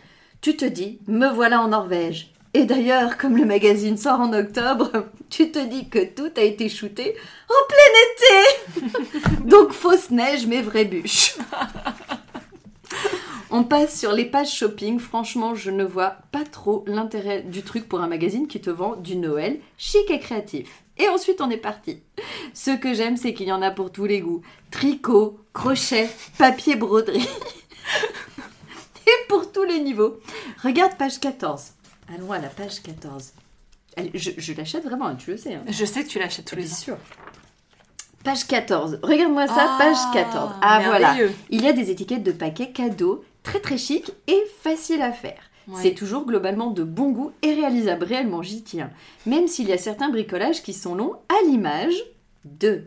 tu 0.42 0.54
te 0.54 0.66
dis, 0.66 0.98
me 1.06 1.30
voilà 1.30 1.62
en 1.62 1.68
Norvège. 1.68 2.30
Et 2.52 2.66
d'ailleurs, 2.66 3.16
comme 3.16 3.38
le 3.38 3.46
magazine 3.46 3.96
sort 3.96 4.20
en 4.20 4.34
octobre, 4.34 4.90
tu 5.30 5.50
te 5.50 5.58
dis 5.58 5.88
que 5.88 6.04
tout 6.04 6.30
a 6.36 6.42
été 6.42 6.68
shooté 6.68 7.16
en 7.48 7.54
plein 7.70 8.84
été. 8.84 9.44
Donc 9.46 9.72
fausse 9.72 10.10
neige 10.10 10.46
mais 10.46 10.60
vraie 10.60 10.84
bûche. 10.84 11.38
On 13.50 13.64
passe 13.64 13.98
sur 13.98 14.12
les 14.12 14.26
pages 14.26 14.52
shopping. 14.52 14.98
Franchement, 14.98 15.54
je 15.54 15.70
ne 15.70 15.84
vois 15.84 16.18
pas 16.30 16.44
trop 16.44 16.84
l'intérêt 16.86 17.40
du 17.40 17.62
truc 17.62 17.88
pour 17.88 18.00
un 18.00 18.08
magazine 18.08 18.46
qui 18.46 18.60
te 18.60 18.68
vend 18.68 18.96
du 18.96 19.16
Noël 19.16 19.58
chic 19.78 20.10
et 20.10 20.18
créatif. 20.20 20.82
Et 20.98 21.08
ensuite, 21.08 21.40
on 21.40 21.48
est 21.48 21.56
parti. 21.56 22.02
Ce 22.52 22.72
que 22.72 22.92
j'aime, 22.92 23.16
c'est 23.16 23.32
qu'il 23.32 23.48
y 23.48 23.52
en 23.52 23.62
a 23.62 23.70
pour 23.70 23.90
tous 23.90 24.04
les 24.04 24.20
goûts. 24.20 24.42
Tricot, 24.70 25.40
crochet, 25.54 26.10
papier 26.36 26.76
broderie. 26.76 27.26
Et 29.06 29.10
pour 29.28 29.52
tous 29.52 29.64
les 29.64 29.80
niveaux. 29.80 30.20
Regarde 30.62 30.96
page 30.96 31.18
14. 31.20 31.72
Allons 32.14 32.32
à 32.32 32.38
la 32.38 32.48
page 32.48 32.82
14. 32.82 33.32
Elle- 33.96 34.10
je 34.14 34.30
je 34.36 34.52
l'achète 34.52 34.84
vraiment, 34.84 35.14
tu 35.16 35.30
le 35.32 35.36
sais. 35.36 35.54
hein. 35.54 35.62
Je 35.68 35.84
sais 35.84 36.04
que 36.04 36.08
tu 36.08 36.18
l'achètes 36.18 36.44
tous 36.46 36.56
les 36.56 36.62
Bien 36.64 36.72
ans. 36.72 36.76
sûr. 36.76 36.96
Page 38.24 38.46
14. 38.46 38.98
Regarde-moi 39.02 39.46
ça, 39.46 39.54
Ah, 39.58 39.76
page 39.78 39.96
14. 40.12 40.52
Ah 40.60 40.80
voilà. 40.84 41.16
Il 41.50 41.62
y 41.62 41.68
a 41.68 41.72
des 41.72 41.90
étiquettes 41.90 42.24
de 42.24 42.32
paquets 42.32 42.72
cadeaux 42.72 43.24
très 43.42 43.60
très 43.60 43.78
chic 43.78 44.10
et 44.26 44.42
facile 44.62 45.00
à 45.02 45.12
faire. 45.12 45.40
Ouais. 45.68 45.80
C'est 45.82 45.94
toujours 45.94 46.26
globalement 46.26 46.70
de 46.70 46.82
bon 46.84 47.10
goût 47.10 47.32
et 47.42 47.54
réalisable 47.54 48.04
réellement, 48.04 48.42
j'y 48.42 48.62
tiens. 48.62 48.90
Même 49.26 49.46
s'il 49.48 49.68
y 49.68 49.72
a 49.72 49.78
certains 49.78 50.08
bricolages 50.10 50.62
qui 50.62 50.72
sont 50.72 50.94
longs, 50.94 51.14
à 51.28 51.44
l'image 51.48 51.94
de 52.44 52.84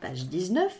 page 0.00 0.24
19. 0.26 0.72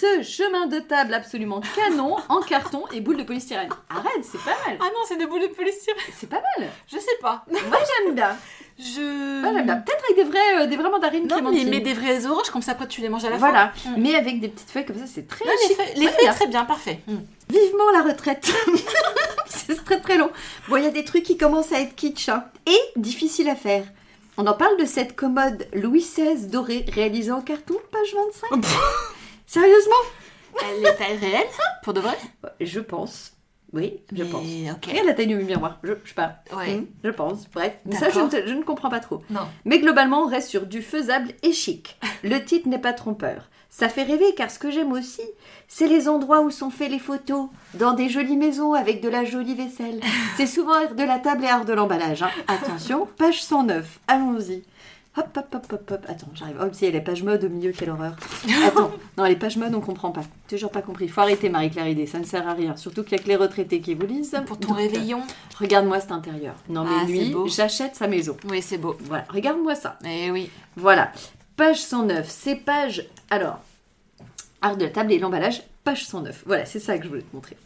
Ce 0.00 0.22
chemin 0.22 0.66
de 0.66 0.78
table 0.78 1.12
absolument 1.14 1.60
canon 1.74 2.16
en 2.28 2.40
carton 2.40 2.84
et 2.92 3.00
boule 3.00 3.16
de 3.16 3.22
polystyrène. 3.24 3.68
Arrête, 3.90 4.22
c'est 4.22 4.38
pas 4.38 4.56
mal. 4.66 4.76
Ah 4.80 4.84
non, 4.84 5.00
c'est 5.08 5.16
des 5.16 5.26
boules 5.26 5.40
de 5.42 5.46
polystyrène. 5.48 6.00
C'est 6.16 6.28
pas 6.28 6.40
mal. 6.56 6.68
Je 6.86 6.98
sais 6.98 7.18
pas. 7.20 7.44
Moi 7.50 7.60
j'aime 8.04 8.14
bien. 8.14 8.36
Je. 8.78 9.40
Moi 9.42 9.52
j'aime 9.52 9.64
bien. 9.66 9.76
Peut-être 9.76 10.04
avec 10.04 10.16
des 10.16 10.24
vrais, 10.24 10.62
euh, 10.62 10.66
des 10.66 10.76
vrais 10.76 10.90
mandarines 10.90 11.26
Non, 11.26 11.36
mais, 11.36 11.42
clémentines. 11.50 11.70
mais 11.70 11.80
des 11.80 11.94
vrais 11.94 12.26
oranges, 12.26 12.50
comme 12.50 12.62
ça 12.62 12.72
après 12.72 12.86
tu 12.86 13.00
les 13.00 13.08
manges 13.08 13.24
à 13.24 13.30
la 13.30 13.38
Voilà, 13.38 13.72
fin. 13.74 13.90
Mm. 13.90 13.94
mais 13.98 14.14
avec 14.14 14.38
des 14.40 14.48
petites 14.48 14.70
feuilles 14.70 14.86
comme 14.86 14.98
ça, 14.98 15.06
c'est 15.12 15.26
très 15.26 15.44
Non, 15.44 15.50
les 15.62 15.66
chic. 15.68 15.76
feuilles, 15.76 15.94
les 15.96 16.06
Ouais, 16.06 16.12
feuilles, 16.12 16.24
bien. 16.24 16.34
très 16.34 16.46
bien, 16.46 16.64
parfait. 16.64 17.00
Mm. 17.08 17.16
Vivement 17.50 17.90
la 17.92 18.02
retraite. 18.02 18.52
c'est 19.48 19.84
très 19.84 20.00
très 20.00 20.16
long. 20.16 20.30
Bon, 20.68 20.76
il 20.76 20.84
y 20.84 20.86
a 20.86 20.90
des 20.90 21.04
trucs 21.04 21.24
qui 21.24 21.36
commencent 21.36 21.72
à 21.72 21.80
être 21.80 21.96
kitsch 21.96 22.28
hein, 22.28 22.44
et 22.66 22.78
difficiles 23.00 23.48
à 23.48 23.56
faire. 23.56 23.84
On 24.36 24.46
en 24.46 24.54
parle 24.54 24.76
de 24.76 24.84
cette 24.84 25.16
commode 25.16 25.66
Louis 25.72 26.00
XVI 26.02 26.46
dorée 26.46 26.84
réalisée 26.92 27.32
en 27.32 27.40
carton, 27.40 27.74
page 27.90 28.14
25. 28.52 29.17
Sérieusement 29.48 29.94
Elle 30.62 30.84
est 30.84 30.94
taille 30.96 31.16
réelle, 31.16 31.46
pour 31.82 31.94
de 31.94 32.00
vrai 32.00 32.16
Je 32.60 32.80
pense. 32.80 33.32
Oui, 33.72 34.00
je 34.12 34.24
pense. 34.24 34.44
Ok. 34.72 34.86
Regarde 34.86 35.06
la 35.06 35.14
taille 35.14 35.26
du 35.26 35.36
miroir. 35.36 35.78
Je, 35.82 35.92
je 36.04 36.08
sais 36.10 36.14
pas. 36.14 36.36
Ouais. 36.54 36.76
Hmm, 36.76 36.86
je 37.02 37.10
pense. 37.10 37.48
Bref. 37.50 37.72
Mais 37.86 37.96
ça, 37.96 38.08
je 38.10 38.20
ne, 38.20 38.46
je 38.46 38.52
ne 38.54 38.62
comprends 38.62 38.90
pas 38.90 39.00
trop. 39.00 39.22
Non. 39.30 39.46
Mais 39.64 39.78
globalement, 39.78 40.22
on 40.22 40.26
reste 40.26 40.48
sur 40.50 40.66
du 40.66 40.82
faisable 40.82 41.32
et 41.42 41.52
chic. 41.52 41.98
Le 42.22 42.44
titre 42.44 42.68
n'est 42.68 42.78
pas 42.78 42.92
trompeur. 42.92 43.48
Ça 43.70 43.88
fait 43.90 44.02
rêver 44.02 44.34
car 44.34 44.50
ce 44.50 44.58
que 44.58 44.70
j'aime 44.70 44.92
aussi, 44.92 45.22
c'est 45.66 45.86
les 45.88 46.08
endroits 46.08 46.40
où 46.40 46.50
sont 46.50 46.70
faites 46.70 46.90
les 46.90 46.98
photos, 46.98 47.48
dans 47.74 47.92
des 47.92 48.08
jolies 48.08 48.38
maisons 48.38 48.72
avec 48.72 49.02
de 49.02 49.08
la 49.10 49.24
jolie 49.24 49.54
vaisselle. 49.54 50.00
C'est 50.38 50.46
souvent 50.46 50.72
art 50.72 50.94
de 50.94 51.02
la 51.04 51.18
table 51.18 51.44
et 51.44 51.48
art 51.48 51.64
de 51.66 51.74
l'emballage. 51.74 52.22
hein. 52.22 52.30
Attention, 52.48 53.06
page 53.18 53.42
109. 53.42 54.00
Allons-y. 54.08 54.62
Hop, 55.18 55.36
hop, 55.36 55.54
hop, 55.54 55.72
hop, 55.72 55.90
hop. 55.90 56.06
Attends, 56.08 56.28
j'arrive. 56.34 56.56
Oh, 56.62 56.68
si, 56.72 56.86
elle 56.86 56.94
est 56.94 57.00
page 57.00 57.24
mode 57.24 57.42
au 57.42 57.48
milieu, 57.48 57.72
quelle 57.72 57.90
horreur. 57.90 58.14
Attends, 58.64 58.92
non, 59.18 59.24
les 59.24 59.34
pages 59.34 59.56
mode, 59.56 59.74
on 59.74 59.80
comprend 59.80 60.12
pas. 60.12 60.22
Toujours 60.48 60.70
pas 60.70 60.80
compris. 60.80 61.08
Faut 61.08 61.20
arrêter, 61.20 61.48
Marie-Claire 61.48 61.88
Idée, 61.88 62.06
ça 62.06 62.20
ne 62.20 62.24
sert 62.24 62.46
à 62.46 62.54
rien. 62.54 62.76
Surtout 62.76 63.02
qu'il 63.02 63.16
y 63.16 63.20
a 63.20 63.22
que 63.24 63.28
les 63.28 63.34
retraités 63.34 63.80
qui 63.80 63.94
vous 63.94 64.06
lisent. 64.06 64.40
Pour 64.46 64.58
ton 64.58 64.68
Donc, 64.68 64.78
euh, 64.78 64.82
réveillon. 64.82 65.22
Regarde-moi 65.58 65.98
cet 65.98 66.12
intérieur. 66.12 66.54
Non, 66.68 66.84
mais 66.84 66.90
Ah, 67.02 67.04
lui, 67.04 67.34
j'achète 67.46 67.96
sa 67.96 68.06
maison. 68.06 68.36
Oui, 68.48 68.62
c'est 68.62 68.78
beau. 68.78 68.96
Voilà, 69.00 69.24
regarde-moi 69.28 69.74
ça. 69.74 69.98
Eh 70.04 70.30
oui. 70.30 70.50
Voilà, 70.76 71.10
page 71.56 71.80
109. 71.82 72.28
C'est 72.28 72.54
page. 72.54 73.04
Alors, 73.30 73.58
art 74.62 74.76
de 74.76 74.84
la 74.84 74.90
table 74.90 75.12
et 75.12 75.18
l'emballage, 75.18 75.62
page 75.82 76.06
109. 76.06 76.44
Voilà, 76.46 76.64
c'est 76.64 76.78
ça 76.78 76.96
que 76.96 77.04
je 77.04 77.08
voulais 77.08 77.22
te 77.22 77.34
montrer. 77.34 77.56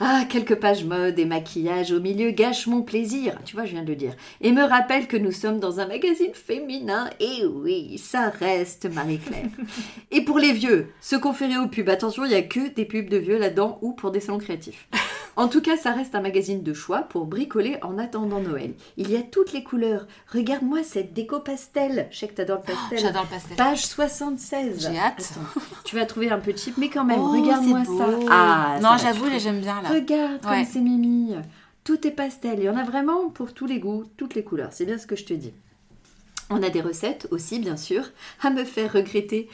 Ah, 0.00 0.24
quelques 0.28 0.56
pages 0.56 0.84
mode 0.84 1.18
et 1.18 1.24
maquillage 1.24 1.92
au 1.92 2.00
milieu 2.00 2.30
gâchent 2.30 2.66
mon 2.66 2.82
plaisir, 2.82 3.38
tu 3.44 3.56
vois, 3.56 3.64
je 3.64 3.72
viens 3.72 3.82
de 3.82 3.88
le 3.88 3.96
dire, 3.96 4.14
et 4.40 4.52
me 4.52 4.62
rappelle 4.62 5.06
que 5.06 5.16
nous 5.16 5.32
sommes 5.32 5.60
dans 5.60 5.80
un 5.80 5.86
magazine 5.86 6.34
féminin, 6.34 7.10
et 7.20 7.44
oui, 7.46 7.98
ça 7.98 8.30
reste 8.30 8.86
Marie-Claire. 8.92 9.46
et 10.10 10.22
pour 10.22 10.38
les 10.38 10.52
vieux, 10.52 10.88
se 11.00 11.16
conférer 11.16 11.58
aux 11.58 11.68
pubs, 11.68 11.88
attention, 11.88 12.24
il 12.24 12.30
n'y 12.30 12.34
a 12.34 12.42
que 12.42 12.68
des 12.74 12.84
pubs 12.84 13.08
de 13.08 13.16
vieux 13.16 13.38
là-dedans 13.38 13.78
ou 13.82 13.92
pour 13.92 14.10
des 14.10 14.20
salons 14.20 14.38
créatifs. 14.38 14.88
En 15.36 15.48
tout 15.48 15.62
cas, 15.62 15.76
ça 15.76 15.92
reste 15.92 16.14
un 16.14 16.20
magazine 16.20 16.62
de 16.62 16.74
choix 16.74 17.02
pour 17.02 17.24
bricoler 17.26 17.78
en 17.82 17.98
attendant 17.98 18.40
Noël. 18.40 18.74
Il 18.98 19.10
y 19.10 19.16
a 19.16 19.22
toutes 19.22 19.52
les 19.52 19.64
couleurs. 19.64 20.06
Regarde-moi 20.32 20.82
cette 20.82 21.14
déco 21.14 21.40
pastel. 21.40 22.08
Je 22.10 22.18
sais 22.18 22.28
que 22.28 22.34
t'adores 22.34 22.62
le 22.66 22.74
pastel. 22.74 22.98
J'adore 22.98 23.22
le 23.22 23.28
pastel. 23.28 23.56
Page 23.56 23.86
76. 23.86 24.80
J'ai 24.82 24.98
hâte. 24.98 25.30
Attends, 25.30 25.60
tu 25.84 25.96
vas 25.96 26.04
trouver 26.04 26.30
un 26.30 26.38
peu 26.38 26.54
cheap, 26.54 26.76
mais 26.76 26.90
quand 26.90 27.04
même, 27.04 27.20
Oh, 27.20 27.32
regarde-moi 27.32 27.84
ça. 27.84 28.08
Ah, 28.30 28.78
non, 28.82 28.96
j'avoue, 28.98 29.26
j'aime 29.38 29.60
bien 29.60 29.80
là. 29.80 29.88
Regarde 29.88 30.42
comme 30.42 30.64
c'est 30.64 30.80
mimi. 30.80 31.34
Tout 31.84 32.06
est 32.06 32.12
pastel. 32.12 32.58
Il 32.58 32.64
y 32.64 32.68
en 32.68 32.76
a 32.76 32.84
vraiment 32.84 33.30
pour 33.30 33.54
tous 33.54 33.66
les 33.66 33.78
goûts, 33.80 34.04
toutes 34.16 34.34
les 34.34 34.44
couleurs. 34.44 34.72
C'est 34.72 34.84
bien 34.84 34.98
ce 34.98 35.06
que 35.06 35.16
je 35.16 35.24
te 35.24 35.32
dis. 35.32 35.52
On 36.50 36.62
a 36.62 36.68
des 36.68 36.82
recettes 36.82 37.26
aussi, 37.30 37.58
bien 37.58 37.78
sûr, 37.78 38.04
à 38.42 38.50
me 38.50 38.64
faire 38.64 38.92
regretter 38.92 39.48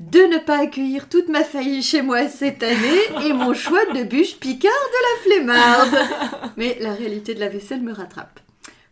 de 0.00 0.20
ne 0.20 0.38
pas 0.38 0.60
accueillir 0.60 1.08
toute 1.08 1.28
ma 1.28 1.44
famille 1.44 1.82
chez 1.82 2.02
moi 2.02 2.28
cette 2.28 2.62
année 2.62 3.26
et 3.26 3.32
mon 3.32 3.54
choix 3.64 3.84
de 3.94 4.04
bûche 4.04 4.36
picard 4.36 4.70
de 4.72 5.32
la 5.32 5.36
flemmarde. 5.36 6.52
Mais 6.56 6.76
la 6.80 6.92
réalité 6.94 7.34
de 7.34 7.40
la 7.40 7.48
vaisselle 7.48 7.82
me 7.82 7.92
rattrape. 7.92 8.40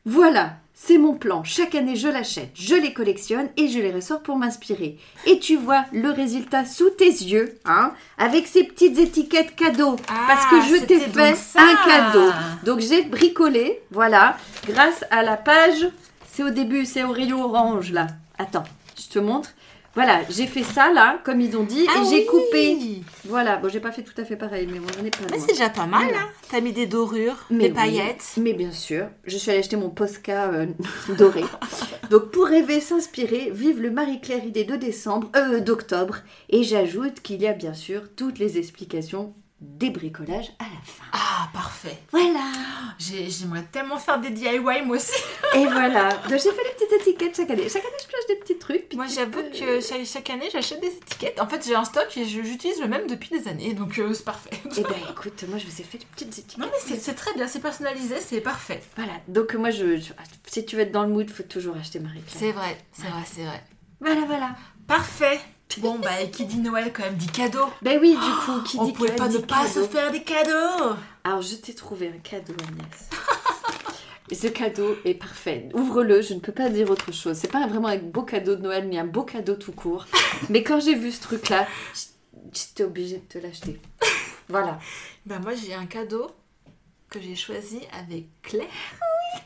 Voilà, 0.05 0.55
c'est 0.75 0.99
mon 0.99 1.15
plan. 1.15 1.43
Chaque 1.43 1.75
année, 1.75 1.97
je 1.97 2.07
l'achète, 2.07 2.51
je 2.55 2.75
les 2.75 2.93
collectionne 2.93 3.49
et 3.57 3.69
je 3.69 3.79
les 3.79 3.91
ressors 3.91 4.21
pour 4.23 4.37
m'inspirer. 4.37 4.99
Et 5.27 5.39
tu 5.39 5.57
vois 5.57 5.85
le 5.93 6.11
résultat 6.11 6.65
sous 6.65 6.91
tes 6.91 7.09
yeux, 7.09 7.59
hein, 7.65 7.93
avec 8.19 8.47
ces 8.47 8.65
petites 8.65 8.99
étiquettes 8.99 9.57
cadeaux. 9.57 9.97
parce 10.07 10.47
que 10.47 10.61
je 10.63 10.85
t'ai 10.85 11.01
fait 11.01 11.35
un 11.57 11.77
cadeau. 11.89 12.31
Donc 12.65 12.81
j'ai 12.81 13.03
bricolé, 13.03 13.81
voilà, 13.91 14.37
grâce 14.69 15.05
à 15.11 15.23
la 15.23 15.37
page. 15.37 15.89
C'est 16.31 16.45
au 16.45 16.51
début, 16.51 16.85
c'est 16.85 17.05
au 17.05 17.13
rayon 17.13 17.43
orange 17.43 17.93
là. 17.93 18.09
Attends, 18.39 18.65
je 18.97 19.09
te 19.09 19.19
montre. 19.19 19.51
Voilà, 19.97 20.21
j'ai 20.31 20.47
fait 20.47 20.63
ça 20.63 20.93
là, 20.93 21.19
comme 21.25 21.41
ils 21.41 21.57
ont 21.57 21.65
dit, 21.65 21.87
Ah 21.89 22.03
et 22.03 22.09
j'ai 22.11 22.27
coupé. 22.27 22.77
Voilà, 23.25 23.57
bon, 23.57 23.69
j'ai 23.69 23.81
pas 23.81 23.91
fait 23.93 24.03
tout 24.03 24.13
à 24.21 24.25
fait 24.25 24.37
pareil, 24.37 24.69
mais 24.71 24.79
on 24.79 25.01
en 25.03 25.05
est 25.05 25.11
pas 25.11 25.25
Mais 25.33 25.39
c'est 25.41 25.49
déjà 25.55 25.71
pas 25.71 25.87
mal, 25.87 26.05
Voilà. 26.05 26.19
hein. 26.21 26.29
T'as 26.51 26.61
mis 26.61 26.73
des 26.73 26.87
dorures, 26.87 27.47
Mais 27.51 27.65
des 27.65 27.71
oui, 27.71 27.75
paillettes. 27.75 28.35
Mais 28.37 28.53
bien 28.53 28.71
sûr, 28.73 29.07
je 29.25 29.37
suis 29.39 29.51
allée 29.51 29.61
acheter 29.61 29.77
mon 29.77 29.89
Posca 29.91 30.51
euh, 30.53 30.67
doré. 31.19 31.43
Donc 32.11 32.31
pour 32.31 32.45
rêver, 32.47 32.81
s'inspirer, 32.81 33.51
vive 33.53 33.81
le 33.81 33.91
Marie-Claire 33.91 34.45
idée 34.45 34.65
de 34.65 34.77
décembre, 34.77 35.31
euh, 35.35 35.61
d'octobre. 35.61 36.19
Et 36.51 36.63
j'ajoute 36.63 37.21
qu'il 37.23 37.41
y 37.41 37.47
a 37.47 37.53
bien 37.55 37.73
sûr 37.75 38.03
toutes 38.17 38.39
les 38.39 38.59
explications 38.59 39.33
des 39.61 39.89
bricolages 39.91 40.53
à 40.59 40.65
la 40.65 40.81
fin. 40.85 41.05
Ah, 41.13 41.49
parfait. 41.53 41.97
Voilà. 42.13 42.53
J'ai- 42.99 43.31
J'aimerais 43.31 43.65
tellement 43.73 43.97
faire 43.97 44.21
des 44.21 44.29
DIY 44.31 44.83
moi 44.85 44.97
aussi. 44.97 45.13
Et 45.55 45.65
voilà. 45.67 46.11
Donc 46.11 46.33
j'ai 46.33 46.39
fait 46.39 46.63
des 46.63 46.75
petites 46.87 46.93
étiquettes 47.01 47.37
chaque 47.37 47.51
année. 47.51 47.69
Chaque 47.69 47.85
année, 47.85 47.95
je 48.03 48.07
pioche 48.07 48.27
des 48.29 48.37
petits 48.37 48.59
trucs. 48.59 48.89
puis 48.89 48.97
Moi, 48.99 49.07
tu 49.07 49.15
j'avoue 49.15 49.31
peux- 49.31 49.43
que 49.59 49.81
chaque, 49.81 50.05
chaque 50.05 50.29
année, 50.31 50.49
j'achète 50.53 50.81
des 50.83 50.89
étiquettes. 50.89 51.41
En 51.41 51.47
fait, 51.49 51.65
j'ai 51.67 51.75
un 51.75 51.85
stock 51.85 52.07
et 52.19 52.27
je- 52.27 52.43
j'utilise 52.43 52.81
le 52.81 52.87
même 52.89 53.07
depuis 53.07 53.31
des 53.31 53.49
années, 53.49 53.73
donc 53.73 53.99
euh, 53.99 54.13
c'est 54.13 54.25
parfait. 54.25 54.51
Eh 54.77 54.83
ben 54.83 54.91
écoute, 55.11 55.43
moi 55.49 55.57
je 55.59 55.67
vous 55.67 55.81
ai 55.81 55.85
fait 55.85 55.99
des 55.99 56.07
petites 56.07 56.39
étiquettes. 56.39 56.59
Non, 56.59 56.67
mais 56.71 56.79
c'est- 56.79 57.01
c'est 57.01 57.15
très 57.15 57.33
bien, 57.35 57.49
c'est 57.49 57.61
personnalisé, 57.61 58.17
c'est 58.21 58.43
parfait. 58.43 58.83
Voilà. 58.97 59.13
Donc 59.29 59.55
moi, 59.55 59.71
je, 59.71 59.97
je- 59.97 60.13
si 60.47 60.67
tu 60.67 60.77
veux 60.77 60.83
être 60.83 60.93
dans 60.93 61.03
le 61.05 61.09
mood, 61.09 61.31
faut 61.31 61.43
toujours 61.45 61.77
acheter 61.77 61.99
Marie-Claire. 61.99 62.37
C'est 62.39 62.53
vrai, 62.53 62.77
c'est 62.93 63.09
vrai, 63.09 63.23
c'est 63.25 63.45
vrai. 63.45 63.65
Voilà, 64.01 64.21
voilà. 64.27 64.51
Parfait. 64.87 65.41
Bon, 65.79 65.99
bah, 65.99 66.23
et 66.23 66.31
qui 66.31 66.47
dit 66.47 66.59
Noël 66.59 66.93
quand 66.93 67.03
même 67.03 67.17
dit 67.17 67.27
cadeau. 67.27 67.67
Ben 67.83 67.99
oui, 68.01 68.13
du 68.13 68.45
coup, 68.45 68.63
qui 68.63 68.79
On 68.79 68.85
dit 68.85 68.93
pouvait 68.93 69.11
que 69.11 69.17
pas 69.17 69.29
ne 69.29 69.39
pas 69.39 69.67
se 69.67 69.83
faire 69.87 70.11
des 70.11 70.23
cadeaux. 70.23 70.97
Alors, 71.23 71.43
je 71.43 71.55
t'ai 71.57 71.75
trouvé 71.75 72.09
un 72.09 72.19
cadeau, 72.19 72.55
Agnès. 72.67 73.11
Ce 74.33 74.49
cadeau 74.49 74.97
est 75.05 75.15
parfait. 75.15 75.69
Ouvre-le, 75.75 76.21
je 76.21 76.35
ne 76.35 76.41
peux 76.41 76.53
pas 76.53 76.69
dire 76.69 76.91
autre 76.91 77.13
chose. 77.13 77.37
C'est 77.37 77.51
pas 77.51 77.67
vraiment 77.67 77.89
un 77.89 77.99
beau 77.99 78.23
cadeau 78.23 78.57
de 78.57 78.63
Noël, 78.63 78.89
ni 78.89 78.99
un 78.99 79.05
beau 79.05 79.23
cadeau 79.23 79.55
tout 79.55 79.73
court. 79.73 80.07
Mais 80.49 80.63
quand 80.63 80.81
j'ai 80.81 80.95
vu 80.95 81.13
ce 81.13 81.21
truc-là, 81.21 81.67
j'étais 82.53 82.83
obligée 82.83 83.19
de 83.19 83.25
te 83.29 83.39
l'acheter. 83.39 83.79
Voilà. 84.49 84.81
Bah, 85.27 85.39
moi, 85.41 85.53
j'ai 85.55 85.75
un 85.75 85.87
cadeau 85.87 86.31
que 87.09 87.21
j'ai 87.21 87.37
choisi 87.37 87.81
avec 87.93 88.27
Claire. 88.43 88.67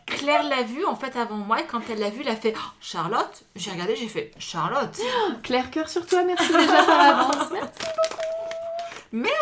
Claire 0.06 0.42
l'a 0.42 0.62
vu 0.62 0.84
en 0.84 0.96
fait 0.96 1.16
avant 1.16 1.36
moi 1.36 1.60
et 1.60 1.66
quand 1.66 1.80
elle 1.90 1.98
l'a 2.00 2.10
vu, 2.10 2.20
elle 2.22 2.28
a 2.28 2.36
fait 2.36 2.54
Oh, 2.56 2.60
Charlotte? 2.80 3.42
J'ai 3.56 3.70
regardé, 3.70 3.96
j'ai 3.96 4.08
fait 4.08 4.32
Charlotte. 4.38 4.98
Claire 5.42 5.70
cœur 5.70 5.88
sur 5.88 6.06
toi, 6.06 6.22
merci 6.24 6.48
déjà 6.52 6.82
par 6.84 7.00
avance. 7.00 7.52
Merci. 9.12 9.36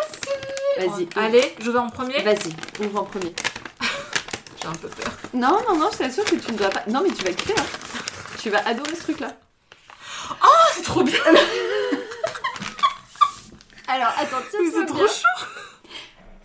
Vas-y, 0.79 1.07
Allez, 1.15 1.55
je 1.59 1.69
vais 1.69 1.77
en 1.77 1.89
premier. 1.89 2.19
Vas-y, 2.23 2.55
ouvre 2.83 3.01
en 3.01 3.03
premier. 3.03 3.35
J'ai 4.61 4.67
un 4.67 4.71
peu 4.73 4.87
peur. 4.87 5.11
Non, 5.33 5.59
non, 5.67 5.77
non, 5.77 5.89
je 5.91 5.99
t'assure 5.99 6.25
que 6.25 6.35
tu 6.37 6.51
ne 6.51 6.57
dois 6.57 6.69
pas. 6.69 6.81
Non, 6.87 7.01
mais 7.03 7.09
tu 7.13 7.23
vas 7.23 7.31
kiffer, 7.33 7.53
hein. 7.55 7.65
Tu 8.41 8.49
vas 8.49 8.65
adorer 8.67 8.95
ce 8.95 9.01
truc-là. 9.03 9.31
Oh, 10.43 10.67
c'est 10.73 10.81
trop 10.81 11.03
bien. 11.03 11.19
Alors, 13.87 14.11
attends, 14.17 14.41
tiens, 14.49 14.59
C'est 14.71 14.85
trop 14.87 15.07
chaud. 15.07 15.45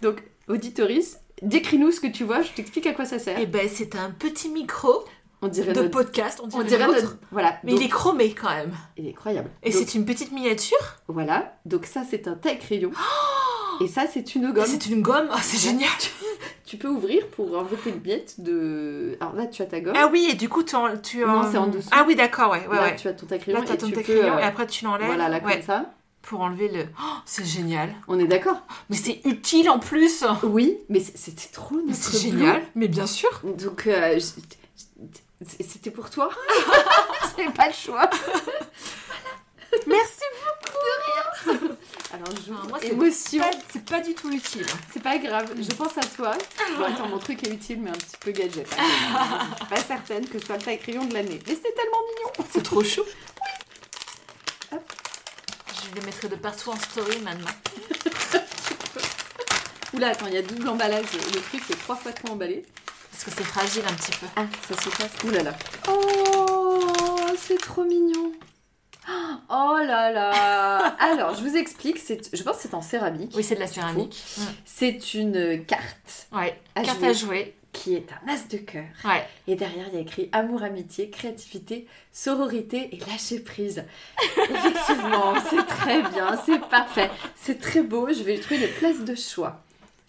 Donc, 0.02 0.22
auditoris, 0.48 1.18
décris-nous 1.44 1.92
ce 1.92 2.00
que 2.00 2.07
tu 2.07 2.24
vois, 2.24 2.42
je 2.42 2.50
t'explique 2.52 2.87
à 2.87 2.92
quoi 2.92 3.04
ça 3.04 3.18
sert. 3.18 3.38
Et 3.38 3.46
ben, 3.46 3.68
c'est 3.72 3.94
un 3.96 4.11
petit 4.11 4.48
micro 4.48 5.04
On 5.42 5.48
dirait 5.48 5.72
de 5.72 5.80
notre- 5.83 5.90
podcast, 5.92 6.40
on 6.42 6.46
dirait, 6.48 6.62
On 6.62 6.66
dirait 6.66 6.87
notre... 6.87 7.16
Voilà. 7.30 7.59
Mais 7.64 7.72
donc, 7.72 7.80
il 7.80 7.87
est 7.87 7.88
chromé 7.90 8.33
quand 8.35 8.48
même. 8.50 8.72
il 8.96 9.07
est 9.07 9.11
incroyable. 9.11 9.50
Et 9.62 9.70
Donc, 9.70 9.83
c'est 9.87 9.94
une 9.94 10.04
petite 10.04 10.33
miniature? 10.33 10.78
Voilà. 11.09 11.57
Donc 11.64 11.87
ça, 11.87 12.02
c'est 12.09 12.26
un 12.28 12.35
taille-crayon. 12.35 12.90
Et 13.80 13.88
ça, 13.88 14.02
c'est 14.12 14.35
une 14.37 14.52
gomme. 14.52 14.66
C'est 14.66 14.87
une 14.87 15.02
gomme? 15.02 15.26
Ah, 15.30 15.40
c'est 15.42 15.59
génial. 15.59 15.90
Tu 16.66 16.78
peux 16.78 16.88
ouvrir 16.88 17.28
pour 17.28 17.57
envelopper 17.59 17.90
le 17.92 18.00
miette 18.00 18.40
de... 18.40 19.16
Alors 19.20 19.35
là, 19.35 19.46
tu 19.46 19.61
as 19.61 19.66
ta 19.66 19.80
gomme. 19.80 19.94
Ah 19.96 20.09
oui, 20.11 20.28
et 20.30 20.35
du 20.35 20.48
coup, 20.48 20.62
tu 20.62 20.74
en. 20.74 20.96
Tu 20.96 21.18
Non, 21.18 21.40
en- 21.40 21.50
c'est 21.52 21.59
en 21.59 21.66
dessous. 21.66 21.88
Ah 21.92 22.04
oui, 22.09 22.16
d'accord, 22.16 22.50
ouais. 22.52 22.66
ouais, 22.66 22.76
là, 22.76 22.83
ouais. 22.85 22.96
tu 22.96 23.07
as 23.07 23.12
ton 23.12 23.26
taille-crayon. 23.26 23.59
Là, 23.61 23.64
t'as 23.66 23.74
et 23.74 23.78
ton 23.78 23.87
tu 23.88 23.92
peux, 23.92 24.00
crayon 24.00 24.38
et 24.38 24.42
après 24.42 24.66
tu 24.66 24.85
l'enlèves. 24.87 25.07
Voilà, 25.07 25.28
là, 25.28 25.40
Ouais, 25.44 25.52
comme 25.57 25.62
ça. 25.62 25.92
Pour 26.26 26.40
enlever 26.40 26.68
le. 26.68 26.87
Oh, 26.98 27.02
c'est 27.26 27.44
génial. 27.44 27.94
On 28.08 28.18
est 28.18 28.26
d'accord 28.26 28.62
Mais 28.88 28.96
c'est 28.96 29.20
utile 29.24 29.68
en 29.70 29.78
plus. 29.78 30.24
Oui, 30.42 30.78
mais 30.88 31.00
c'était 31.00 31.48
trop 31.52 31.76
Mais 31.76 31.82
notre 31.92 31.96
c'est 32.02 32.18
génial. 32.18 32.62
Mais 32.74 32.88
bien 32.88 33.06
sûr. 33.06 33.28
Donc, 33.44 33.87
euh, 33.87 34.18
c'était 35.60 35.90
pour 35.90 36.08
toi? 36.10 36.30
J'avais 37.37 37.50
pas 37.52 37.66
le 37.68 37.74
choix. 37.74 38.08
Merci. 39.87 40.20
Alors, 42.12 42.28
je... 42.46 42.52
Ah, 42.52 42.66
moi, 42.68 42.78
c'est 42.80 42.88
émotion. 42.92 43.40
Pas- 43.42 43.50
C'est 43.72 43.84
pas 43.84 44.00
du 44.00 44.14
tout 44.14 44.30
utile. 44.30 44.64
C'est 44.92 45.02
pas 45.02 45.18
grave, 45.18 45.52
je 45.60 45.74
pense 45.74 45.98
à 45.98 46.02
toi. 46.16 46.32
Bon, 46.78 46.84
attends, 46.84 47.08
mon 47.08 47.18
truc 47.18 47.46
est 47.46 47.50
utile, 47.52 47.80
mais 47.82 47.90
un 47.90 47.94
petit 47.94 48.16
peu 48.20 48.30
gadget. 48.30 48.66
Je 48.70 48.74
suis 49.56 49.66
pas 49.68 49.76
certaine 49.76 50.26
que 50.28 50.38
ce 50.38 50.46
soit 50.46 50.56
le 50.56 50.62
taille-crayon 50.62 51.04
de 51.06 51.14
l'année. 51.14 51.40
Mais 51.46 51.54
c'était 51.54 51.72
tellement 51.72 51.98
mignon. 52.08 52.48
C'est 52.50 52.62
trop 52.62 52.82
chou. 52.84 53.00
Hop. 53.02 53.06
Je 55.90 55.94
les 56.01 56.07
mettrai 56.07 56.29
de 56.29 56.37
partout 56.37 56.70
en 56.70 56.77
story 56.77 57.18
maintenant. 57.20 57.51
Oula, 59.94 60.09
attends, 60.09 60.27
il 60.27 60.35
y 60.35 60.38
a 60.38 60.42
double 60.42 60.68
emballage. 60.68 61.05
Le 61.12 61.40
truc 61.40 61.62
est 61.70 61.81
trois 61.81 61.97
fois 61.97 62.12
trop 62.12 62.33
emballé. 62.35 62.64
Parce 63.12 63.25
que 63.25 63.31
c'est 63.31 63.44
fragile 63.44 63.83
un 63.88 63.92
petit 63.94 64.11
peu. 64.18 64.27
Ah, 64.37 64.44
ça 64.68 64.77
se 64.83 64.88
passe. 64.90 65.12
Ouh 65.25 65.31
là 65.31 65.42
là. 65.44 65.55
Oh, 65.88 67.27
c'est 67.38 67.61
trop 67.61 67.85
mignon. 67.85 68.33
Oh 69.49 69.77
là 69.87 70.11
là. 70.11 70.97
Alors, 70.99 71.35
je 71.37 71.42
vous 71.42 71.55
explique. 71.57 71.99
Je 72.33 72.42
pense 72.42 72.57
que 72.57 72.62
c'est 72.62 72.75
en 72.75 72.83
céramique. 72.83 73.33
Oui, 73.37 73.44
c'est 73.44 73.55
de 73.55 73.61
la 73.61 73.66
céramique. 73.68 74.20
C'est 74.64 75.14
une 75.14 75.64
carte 75.64 76.27
Ouais. 76.33 76.59
À 76.75 76.83
Carte 76.83 76.99
jouer. 76.99 77.09
à 77.09 77.12
jouer. 77.12 77.55
Qui 77.85 77.94
est 77.94 78.07
un 78.12 78.33
as 78.33 78.49
de 78.49 78.57
cœur. 78.57 78.87
Ouais. 79.05 79.29
Et 79.47 79.57
derrière, 79.57 79.87
il 79.88 79.94
y 79.94 79.99
a 79.99 80.01
écrit 80.01 80.31
amour, 80.33 80.62
amitié, 80.62 81.11
créativité, 81.11 81.87
sororité 82.12 82.88
et 82.92 82.99
lâcher 83.11 83.40
prise. 83.40 83.85
Effectivement, 84.38 85.35
c'est 85.51 85.66
très 85.66 86.01
bien, 86.01 86.40
c'est 86.47 86.66
parfait. 86.70 87.11
C'est 87.37 87.61
très 87.61 87.83
beau, 87.83 88.09
je 88.09 88.23
vais 88.23 88.37
lui 88.37 88.40
trouver 88.40 88.61
les 88.61 88.68
places 88.68 89.01
de 89.01 89.14
choix. 89.14 89.62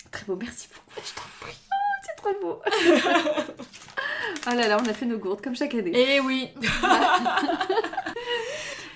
Très 0.09 0.23
beau, 0.25 0.37
merci 0.37 0.69
beaucoup. 0.69 1.05
Je 1.05 1.13
t'en 1.15 1.27
prie. 1.41 1.57
Oh, 1.69 1.97
c'est 2.05 2.15
trop 2.15 2.31
beau. 2.41 2.61
oh 4.47 4.55
là 4.55 4.67
là, 4.69 4.77
on 4.81 4.85
a 4.87 4.93
fait 4.93 5.05
nos 5.05 5.17
gourdes 5.17 5.41
comme 5.41 5.57
chaque 5.57 5.75
année. 5.75 5.91
Eh 5.93 6.21
oui 6.21 6.51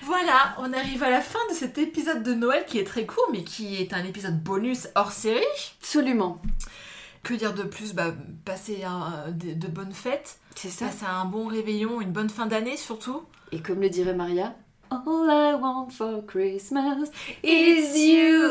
Voilà, 0.02 0.56
on 0.58 0.72
arrive 0.72 1.02
à 1.04 1.10
la 1.10 1.20
fin 1.20 1.38
de 1.50 1.54
cet 1.54 1.76
épisode 1.76 2.22
de 2.22 2.32
Noël 2.32 2.64
qui 2.66 2.78
est 2.78 2.84
très 2.84 3.04
court, 3.04 3.28
mais 3.30 3.44
qui 3.44 3.76
est 3.76 3.92
un 3.92 4.04
épisode 4.04 4.42
bonus 4.42 4.88
hors 4.94 5.12
série. 5.12 5.44
Absolument. 5.82 6.40
Que 7.22 7.34
dire 7.34 7.52
de 7.54 7.62
plus 7.64 7.92
bah, 7.94 8.12
Passer 8.44 8.82
un- 8.84 9.30
de, 9.30 9.52
de 9.52 9.66
bonnes 9.68 9.92
fêtes, 9.92 10.38
C'est 10.56 10.70
ça. 10.70 10.86
passer 10.86 11.04
un 11.06 11.24
bon 11.26 11.46
réveillon, 11.46 12.00
une 12.00 12.10
bonne 12.12 12.30
fin 12.30 12.46
d'année 12.46 12.76
surtout. 12.76 13.22
Et 13.52 13.60
comme 13.60 13.80
le 13.80 13.88
dirait 13.90 14.14
Maria, 14.14 14.54
All 14.90 15.28
I 15.28 15.54
want 15.60 15.90
for 15.90 16.24
Christmas 16.26 17.10
is 17.44 17.96
you. 17.96 18.48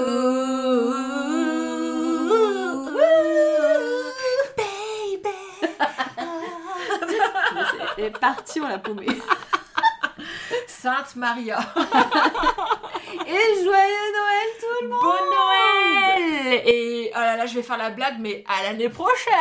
Baby 4.55 5.35
Elle 7.97 8.03
est 8.05 8.19
partie, 8.19 8.61
on 8.61 8.67
l'a 8.67 8.77
paumée. 8.79 9.07
Sainte 10.67 11.15
Maria 11.17 11.59
Et 11.75 13.63
joyeux 13.63 14.09
Noël 14.15 14.49
tout 14.59 14.75
le 14.83 14.87
monde 14.87 15.01
Bon 15.01 15.21
Noël 15.35 16.18
Et, 16.65 17.11
oh 17.13 17.19
là 17.19 17.35
là, 17.35 17.45
je 17.45 17.55
vais 17.55 17.63
faire 17.63 17.77
la 17.77 17.89
blague, 17.89 18.15
mais 18.19 18.43
à 18.47 18.63
l'année 18.63 18.89
prochaine 18.89 19.33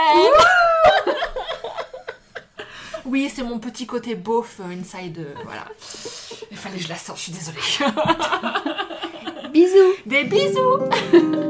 Oui, 3.04 3.30
c'est 3.34 3.42
mon 3.42 3.58
petit 3.58 3.86
côté 3.86 4.14
beauf 4.14 4.60
euh, 4.60 4.78
inside, 4.78 5.18
euh, 5.18 5.34
voilà. 5.44 5.64
Il 6.50 6.56
fallait 6.56 6.76
que 6.76 6.82
je 6.82 6.88
la 6.88 6.96
sorte, 6.96 7.18
je 7.18 7.24
suis 7.24 7.32
désolée. 7.32 7.58
Bisous 9.52 9.94
Des 10.04 10.24
bisous 10.24 11.44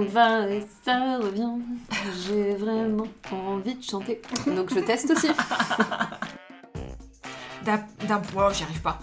S'en 0.00 0.12
va 0.12 0.48
et 0.48 0.64
ça 0.84 1.18
revient. 1.18 1.52
J'ai 2.26 2.54
vraiment 2.54 3.06
envie 3.32 3.74
de 3.74 3.82
chanter. 3.82 4.22
Donc 4.46 4.72
je 4.74 4.80
teste 4.80 5.10
aussi. 5.10 5.28
D'un 7.64 8.18
point, 8.18 8.52
j'y 8.52 8.62
arrive 8.64 8.80
pas. 8.80 8.98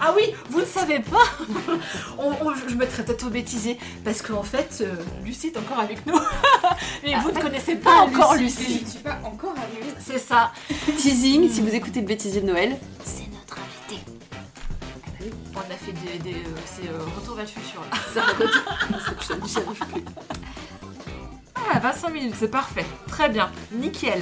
Ah 0.00 0.12
oui, 0.16 0.32
vous 0.48 0.60
ne 0.60 0.64
savez 0.64 1.00
pas 1.00 1.22
On- 2.18 2.30
on- 2.46 2.54
Je 2.68 2.74
me 2.74 2.86
traite 2.86 3.06
peut-être 3.06 3.28
bêtisé 3.30 3.78
parce 4.04 4.22
qu'en 4.22 4.42
fait, 4.42 4.78
euh, 4.80 4.94
Lucie 5.24 5.48
est 5.48 5.56
encore 5.58 5.78
avec 5.80 6.04
nous. 6.06 6.18
Mais 7.04 7.14
vous 7.20 7.30
ne 7.30 7.40
connaissez 7.40 7.76
pas 7.76 7.96
encore 8.00 8.34
Lucie. 8.34 8.78
Je 8.80 8.84
ne 8.84 8.90
suis 8.90 8.98
pas 9.00 9.20
encore 9.24 9.54
arrivée. 9.56 9.92
C'est 10.04 10.18
ça. 10.18 10.52
Teasing, 10.98 11.48
si 11.50 11.60
vous 11.60 11.74
écoutez 11.74 12.00
le 12.00 12.06
bêtisier 12.06 12.40
de 12.40 12.46
Noël, 12.46 12.78
c'est 13.04 13.21
des, 16.18 16.32
des, 16.32 16.38
euh, 16.38 16.44
c'est 16.66 16.88
euh, 16.88 16.98
retour 17.16 17.36
vers 17.36 17.44
le 17.44 17.50
futur. 17.50 17.82
j'y 19.46 19.58
arrive 19.58 19.78
plus. 19.92 20.04
Ah, 21.54 21.78
25 21.78 22.08
minutes, 22.10 22.34
c'est 22.38 22.50
parfait. 22.50 22.84
Très 23.08 23.28
bien. 23.28 23.50
Nickel. 23.72 24.20